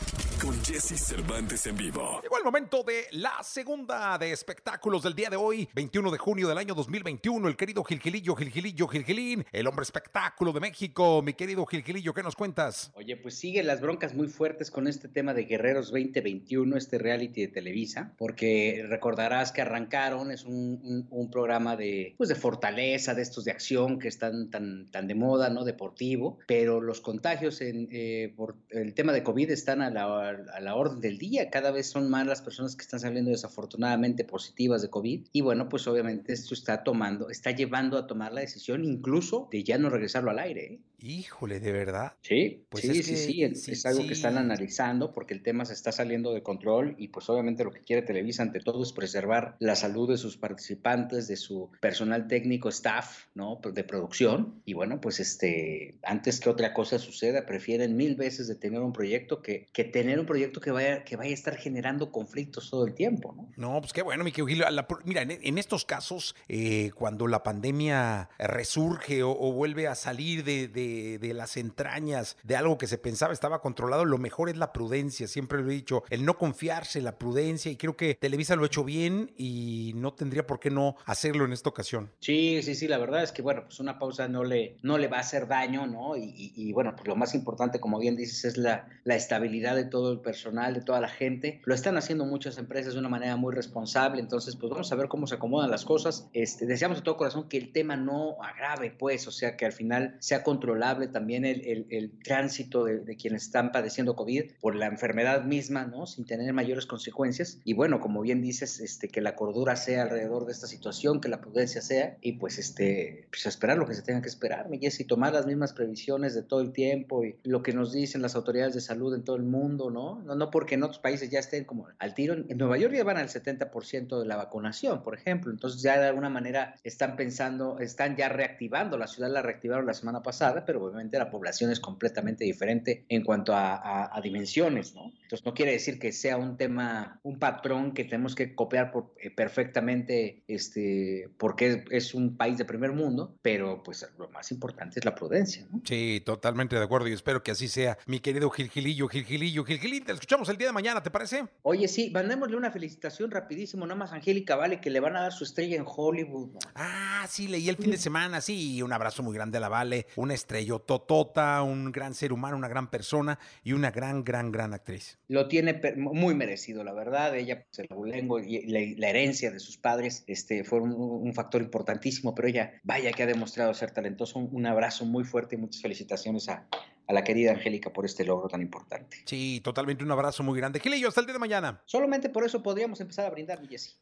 [0.43, 2.21] Con Jesse Cervantes en vivo.
[2.23, 6.47] Llegó el momento de la segunda de espectáculos del día de hoy, 21 de junio
[6.49, 7.49] del año 2021.
[7.49, 11.23] El querido Gilgilillo, Gilgilillo, Gilgilín, el hombre espectáculo de México.
[11.23, 12.93] Mi querido Gilgilillo, ¿qué nos cuentas?
[12.95, 17.43] Oye, pues siguen las broncas muy fuertes con este tema de Guerreros 2021, este reality
[17.43, 23.15] de Televisa, porque recordarás que arrancaron, es un, un- un programa de, pues de fortaleza,
[23.15, 25.65] de estos de acción que están tan, tan de moda, ¿no?
[25.65, 30.61] Deportivo, pero los contagios en, eh, por el tema de COVID están a la, a
[30.61, 34.83] la orden del día, cada vez son más las personas que están saliendo desafortunadamente positivas
[34.83, 38.85] de COVID, y bueno, pues obviamente esto está tomando, está llevando a tomar la decisión
[38.85, 40.81] incluso de ya no regresarlo al aire, ¿eh?
[40.99, 42.15] Híjole, ¿de verdad?
[42.23, 44.07] Sí, Pues sí, es sí, que- sí, es, sí, es algo sí.
[44.09, 47.71] que están analizando porque el tema se está saliendo de control y pues obviamente lo
[47.71, 52.27] que quiere Televisa ante todo es preservar la salud de sus participantes, de su personal
[52.29, 53.61] técnico, staff, ¿no?
[53.73, 58.55] De producción y bueno, pues este, antes que otra cosa suceda, prefieren mil veces de
[58.55, 62.11] tener un proyecto que, que tener un proyecto que vaya, que vaya a estar generando
[62.13, 63.49] conflictos todo el tiempo, ¿no?
[63.57, 64.59] No, pues qué bueno, mi querido Gil.
[64.61, 69.95] La- mira, en, en estos casos, eh, cuando la pandemia resurge o, o vuelve a
[69.95, 74.49] salir de, de- de las entrañas de algo que se pensaba estaba controlado, lo mejor
[74.49, 75.27] es la prudencia.
[75.29, 77.71] Siempre lo he dicho, el no confiarse, la prudencia.
[77.71, 81.45] Y creo que Televisa lo ha hecho bien y no tendría por qué no hacerlo
[81.45, 82.11] en esta ocasión.
[82.21, 85.09] Sí, sí, sí, la verdad es que, bueno, pues una pausa no le, no le
[85.09, 86.17] va a hacer daño, ¿no?
[86.17, 89.77] Y, y- y, bueno, pues lo más importante, como bien dices, es la, la estabilidad
[89.77, 91.61] de todo el personal, de toda la gente.
[91.65, 95.09] Lo están haciendo muchas empresas de una manera muy responsable, entonces, pues vamos a ver
[95.09, 96.29] cómo se acomodan las cosas.
[96.33, 99.73] Este, deseamos de todo corazón que el tema no agrave, pues, o sea, que al
[99.73, 104.75] final sea controlable también el, el- el tránsito de, de quienes están padeciendo COVID por
[104.75, 106.07] la enfermedad misma, ¿no?
[106.07, 107.61] Sin tener mayores consecuencias.
[107.65, 111.29] Y bueno, como bien dices, este, que la cordura sea alrededor de esta situación, que
[111.29, 115.05] la prudencia sea, y pues, este, pues esperar lo que se tenga que esperar, Jessy,
[115.05, 118.75] tomar las mismas previsiones de todo el tiempo y lo que nos dicen las autoridades
[118.75, 120.23] de salud en todo el mundo, ¿no?
[120.23, 122.35] No, no porque en otros países ya estén como al tiro.
[122.35, 125.51] En Nueva York ya van al 70% de la vacunación, por ejemplo.
[125.51, 128.99] Entonces ya de alguna manera están pensando, están ya reactivando.
[128.99, 133.25] La ciudad la reactivaron la semana pasada, pero obviamente la población es completamente diferente en
[133.25, 135.13] cuanto a, a- dimensiones, ¿no?
[135.23, 139.31] Entonces no quiere decir que sea un tema, un patrón que tenemos que copiar eh,
[139.31, 145.05] perfectamente, este, porque es, un país de primer mundo, pero pues lo más importante es
[145.05, 145.81] la prudencia, ¿no?
[145.85, 147.99] Sí, totalmente de acuerdo y espero que así sea.
[148.07, 151.45] Mi querido Gilgilillo, Gilgilillo, Gilgilín, te escuchamos el día de mañana, ¿te parece?
[151.63, 155.21] Oye, sí, mandémosle una felicitación rapidísimo, nada más a Angélica Vale, que le van a
[155.21, 156.59] dar su estrella en Hollywood.
[156.75, 160.07] Ah, sí, leí el fin de semana, sí, un abrazo muy grande a la Vale,
[160.17, 165.19] una estrellototota, un gran ser humano, una gran persona y una gran, gran, gran actriz.
[165.29, 167.37] Lo tiene muy merecido, la verdad.
[167.37, 171.33] Ella, pues, el abulengo y la, la herencia de sus padres este, fue un, un
[171.33, 174.41] factor importantísimo, pero ella, vaya que ha demostrado ser talentoso.
[174.41, 176.67] Un, un abrazo muy fuerte y muchas felicitaciones a,
[177.09, 179.19] a la querida Angélica por este logro tan importante.
[179.27, 180.81] Sí, totalmente un abrazo muy grande.
[180.81, 181.83] Gilillo, hasta el día de mañana.
[181.87, 183.93] Solamente por eso podríamos empezar a brindar, mi Jessy.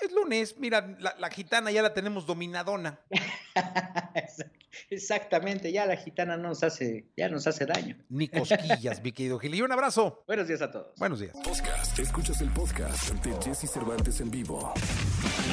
[0.00, 3.00] Es lunes, mira, la, la gitana ya la tenemos dominadona.
[4.90, 7.96] Exactamente, ya la gitana no nos hace, ya nos hace daño.
[8.08, 9.64] Ni cosquillas, mi querido Gilillo.
[9.64, 10.24] Un abrazo.
[10.26, 10.94] Buenos días a todos.
[10.98, 11.36] Buenos días.
[11.42, 11.98] Podcast.
[11.98, 14.72] Escuchas el podcast de Jesse Cervantes en vivo.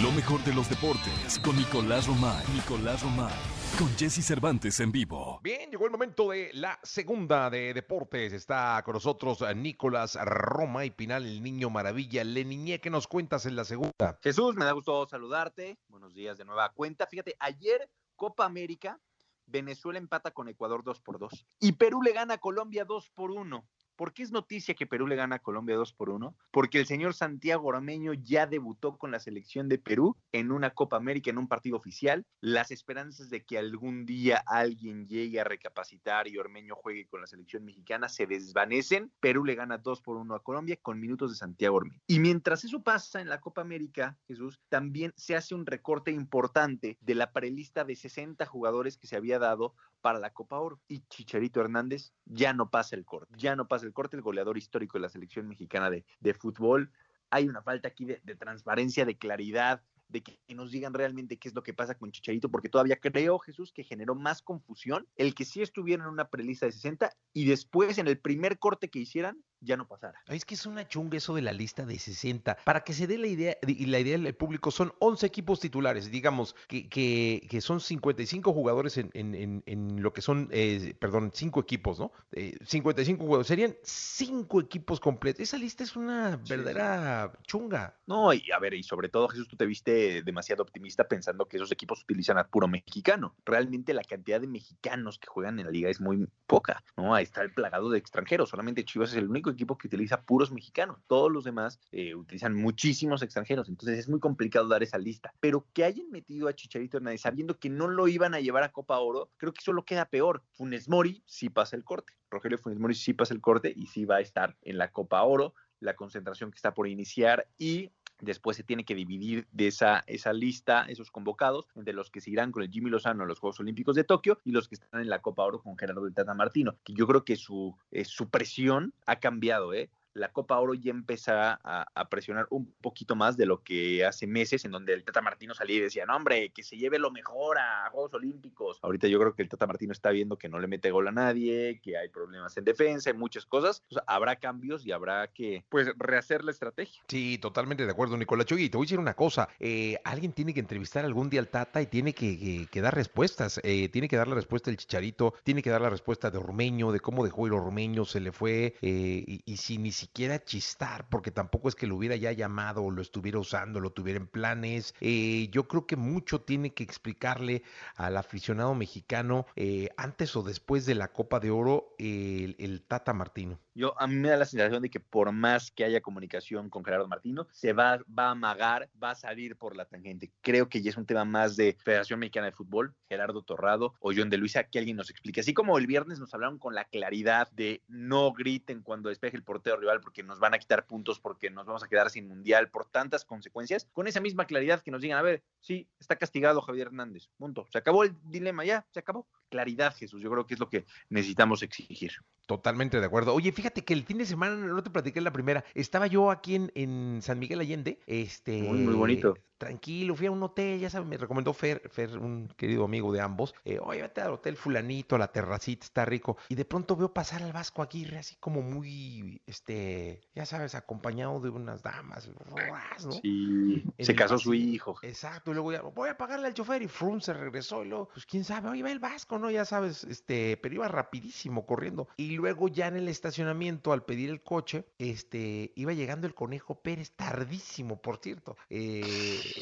[0.02, 2.44] Lo mejor de los deportes con Nicolás Romay.
[2.54, 3.61] Nicolás Romay.
[3.78, 5.40] Con Jesse Cervantes en vivo.
[5.42, 8.34] Bien, llegó el momento de la segunda de deportes.
[8.34, 12.24] Está con nosotros eh, Nicolás Roma y Pinal, el niño maravilla.
[12.24, 14.20] Le niñé, ¿qué nos cuentas en la segunda?
[14.22, 15.80] Jesús, me da gusto saludarte.
[15.88, 17.08] Buenos días de nueva cuenta.
[17.08, 19.00] Fíjate, ayer Copa América,
[19.46, 23.32] Venezuela empata con Ecuador 2 por 2 y Perú le gana a Colombia 2 por
[23.32, 23.66] 1.
[24.02, 26.36] ¿Por qué es noticia que Perú le gana a Colombia 2 por 1?
[26.50, 30.98] Porque el señor Santiago Ormeño ya debutó con la selección de Perú en una Copa
[30.98, 32.26] América, en un partido oficial.
[32.40, 37.28] Las esperanzas de que algún día alguien llegue a recapacitar y Ormeño juegue con la
[37.28, 39.12] selección mexicana se desvanecen.
[39.20, 42.02] Perú le gana 2 por 1 a Colombia con minutos de Santiago Ormeño.
[42.08, 46.98] Y mientras eso pasa en la Copa América, Jesús, también se hace un recorte importante
[47.02, 50.80] de la prelista de 60 jugadores que se había dado para la Copa Oro.
[50.88, 54.58] Y Chicharito Hernández ya no pasa el corte, ya no pasa el corte, el goleador
[54.58, 56.92] histórico de la selección mexicana de, de fútbol.
[57.30, 61.56] Hay una falta aquí de, transparencia, de claridad, de que nos digan realmente qué es
[61.56, 65.46] lo que pasa con Chicharito, porque todavía creo, Jesús, que generó más confusión el que
[65.46, 69.42] sí estuviera en una prelista de 60 y después en el primer corte que hicieran
[69.62, 70.22] ya no pasara.
[70.28, 72.58] Es que es una chunga eso de la lista de 60.
[72.64, 76.10] Para que se dé la idea, y la idea del público, son 11 equipos titulares,
[76.12, 81.32] digamos, que, que, que son 55 jugadores en, en, en, lo que son, eh, perdón,
[81.34, 82.12] 5 equipos, ¿no?
[82.32, 85.42] Eh, 55 jugadores, serían 5 equipos completos.
[85.42, 87.38] Esa lista es una verdadera sí.
[87.48, 87.96] chunga.
[88.08, 91.58] No, y a ver, y sobre todo, Jesús, tú te viste demasiado optimista pensando que
[91.58, 93.36] esos equipos utilizan a puro mexicano.
[93.46, 97.14] Realmente la cantidad de mexicanos que juegan en la liga es muy poca, ¿no?
[97.14, 100.52] Ahí está el plagado de extranjeros, solamente Chivas es el único equipo que utiliza puros
[100.52, 100.98] mexicanos.
[101.08, 103.70] Todos los demás eh, utilizan muchísimos extranjeros.
[103.70, 105.34] Entonces es muy complicado dar esa lista.
[105.40, 108.72] Pero que hayan metido a Chicharito Hernández sabiendo que no lo iban a llevar a
[108.72, 110.44] Copa Oro, creo que solo queda peor.
[110.52, 112.14] Funes Mori sí pasa el corte.
[112.30, 115.22] Rogelio Funes Mori sí pasa el corte y sí va a estar en la Copa
[115.24, 117.92] Oro, la concentración que está por iniciar y
[118.22, 122.30] Después se tiene que dividir de esa, esa lista, esos convocados, entre los que se
[122.30, 125.02] irán con el Jimmy Lozano a los Juegos Olímpicos de Tokio y los que están
[125.02, 128.06] en la Copa Oro con Gerardo del Tata Martino, que yo creo que su, eh,
[128.06, 129.90] su presión ha cambiado, ¿eh?
[130.14, 134.66] La Copa Oro ya empezaba a, presionar un poquito más de lo que hace meses,
[134.66, 137.58] en donde el Tata Martino salía y decía, no, hombre, que se lleve lo mejor
[137.58, 138.80] a Juegos Olímpicos.
[138.82, 141.12] Ahorita yo creo que el Tata Martino está viendo que no le mete gol a
[141.12, 143.84] nadie, que hay problemas en defensa, hay muchas cosas.
[144.08, 147.02] Habrá cambios y habrá que, pues, rehacer la estrategia.
[147.08, 148.70] Sí, totalmente de acuerdo, Nicolás Chogui.
[148.70, 151.82] Te voy a decir una cosa, eh, alguien tiene que entrevistar algún día al Tata
[151.82, 153.62] y tiene que, que, dar respuestas.
[153.64, 156.92] Eh, tiene que dar la respuesta del Chicharito, tiene que dar la respuesta de Ormeño,
[156.92, 161.08] de cómo dejó ir Ormeño, se le fue, eh, y, y si ni siquiera chistar
[161.10, 164.28] porque tampoco es que lo hubiera ya llamado o lo estuviera usando, lo tuviera en
[164.28, 164.96] planes.
[165.00, 167.64] Eh, yo creo que mucho tiene que explicarle
[167.96, 173.14] al aficionado mexicano eh, antes o después de la Copa de Oro el, el, Tata
[173.14, 173.60] Martino.
[173.76, 176.84] Yo a mí me da la sensación de que por más que haya comunicación con
[176.84, 180.32] Gerardo Martino, se va, va a amagar, va a salir por la tangente.
[180.42, 184.12] Creo que ya es un tema más de Federación Mexicana de Fútbol, Gerardo Torrado o
[184.16, 185.42] John de Luisa, que alguien nos explique.
[185.42, 189.44] Así como el viernes nos hablaron con la claridad de no griten cuando despeje el
[189.44, 192.70] portero rival porque nos van a quitar puntos porque nos vamos a quedar sin mundial
[192.70, 196.62] por tantas consecuencias, con esa misma claridad que nos digan, a ver, sí, está castigado
[196.62, 199.28] Javier Hernández, punto, se acabó el dilema ya, se acabó.
[199.52, 202.14] Claridad, Jesús, yo creo que es lo que necesitamos exigir.
[202.48, 203.34] Totalmente de acuerdo.
[203.34, 206.56] Oye, fíjate que el fin de semana, no te platiqué la primera, estaba yo aquí
[206.56, 208.64] en, en San Miguel Allende, este...
[208.64, 212.48] Muy, muy bonito tranquilo, fui a un hotel, ya sabes, me recomendó Fer, Fer un
[212.58, 216.56] querido amigo de ambos, eh, oye, vete al hotel fulanito, la terracita está rico, y
[216.56, 221.52] de pronto veo pasar al Vasco Aguirre así como muy, este, ya sabes, acompañado de
[221.52, 223.12] unas damas, ¿no?
[223.22, 224.98] Sí, en se casó su hijo.
[225.04, 228.10] Exacto, y luego ya, voy a pagarle al chofer, y Frum se regresó, y luego,
[228.12, 229.52] pues quién sabe, oye, va el Vasco, ¿no?
[229.52, 234.30] Ya sabes, este, pero iba rapidísimo corriendo, y luego ya en el estacionamiento, al pedir
[234.30, 239.02] el coche, este, iba llegando el Conejo Pérez, tardísimo, por cierto, eh,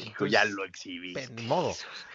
[0.06, 1.28] entonces, ya lo exhibiste.
[1.34, 1.72] Ni modo.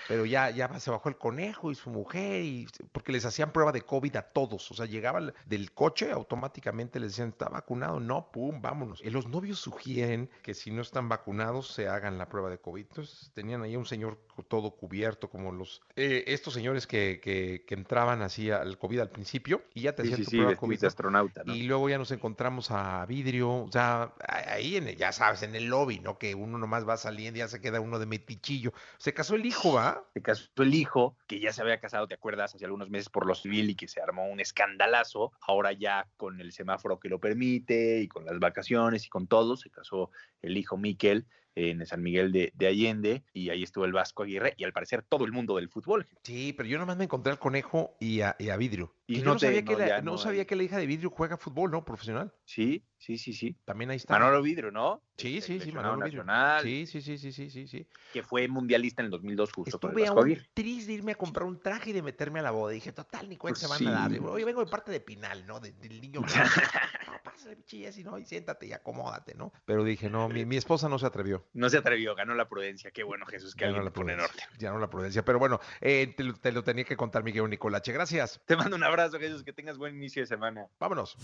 [0.08, 3.72] Pero ya, ya se bajó el conejo y su mujer, y porque les hacían prueba
[3.72, 4.70] de COVID a todos.
[4.72, 8.00] O sea, llegaban del coche, automáticamente les decían, ¿está vacunado?
[8.00, 9.02] No, pum, vámonos.
[9.04, 12.86] Y los novios sugieren que si no están vacunados, se hagan la prueba de COVID.
[12.90, 17.76] Entonces tenían ahí un señor todo cubierto, como los eh, estos señores que, que, que,
[17.76, 20.58] entraban así al COVID al principio, y ya te hacían sí, tu sí, prueba sí,
[20.58, 20.80] COVID.
[20.80, 21.56] De astronauta, ¿no?
[21.56, 25.56] Y luego ya nos encontramos a vidrio, o sea, ahí en el, ya sabes, en
[25.56, 26.18] el lobby, ¿no?
[26.18, 28.74] Que uno nomás va saliendo y ya se queda uno de metichillo.
[28.98, 30.04] Se casó el hijo, ¿va?
[30.14, 32.56] Se casó el hijo, que ya se había casado, ¿te acuerdas?
[32.56, 35.32] Hace algunos meses por lo civil y que se armó un escandalazo.
[35.42, 39.58] Ahora ya con el semáforo que lo permite y con las vacaciones y con todo,
[39.58, 41.26] se casó el hijo Miquel
[41.56, 45.04] en San Miguel de, de, Allende y ahí estuvo el Vasco Aguirre y al parecer
[45.04, 46.08] todo el mundo del fútbol.
[46.24, 48.94] Sí, pero yo nomás me encontré al conejo y a, y a Vidrio.
[49.08, 51.12] Y no, no, te, sabía, no, que la, no sabía que la hija de Vidrio
[51.12, 51.86] juega fútbol, ¿no?
[51.86, 52.34] Profesional.
[52.44, 53.56] Sí, sí, sí, sí.
[53.64, 54.18] También ahí está.
[54.18, 55.04] Manolo Vidrio, ¿no?
[55.16, 56.64] Sí, sí, sí, Manolo Nacional.
[56.64, 56.88] Vidrio.
[56.88, 60.12] Sí, sí, sí, sí, sí, sí, Que fue mundialista en el 2002 justo Estuve a
[60.12, 62.74] un tris de irme a comprar un traje y de meterme a la boda.
[62.74, 63.88] dije, total, ni cuenta pues se van sí.
[63.88, 64.28] a dar.
[64.28, 65.60] Oye, vengo de parte de Pinal, ¿no?
[65.60, 66.22] De, del niño.
[67.08, 69.54] no, pásale, bichillas y no, y siéntate y acomódate, ¿no?
[69.66, 71.46] Pero dije, no, mi, mi, esposa no se atrevió.
[71.54, 72.90] No se atrevió, ganó la prudencia.
[72.90, 74.46] Qué bueno, Jesús, que ganó alguien la pone en orden.
[74.58, 75.24] Ganó la prudencia.
[75.24, 77.94] Pero bueno, eh, te, te, lo, tenía que contar, Miguel Nicolache.
[77.94, 78.42] Gracias.
[78.46, 78.95] Te mando un abrazo.
[78.96, 80.68] Abrazo, Jesús, que tengas buen inicio de semana.
[80.80, 81.18] Vámonos.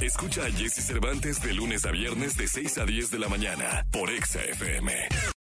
[0.00, 3.86] Escucha a Jesse Cervantes de lunes a viernes de 6 a 10 de la mañana
[3.92, 5.30] por Exa FM.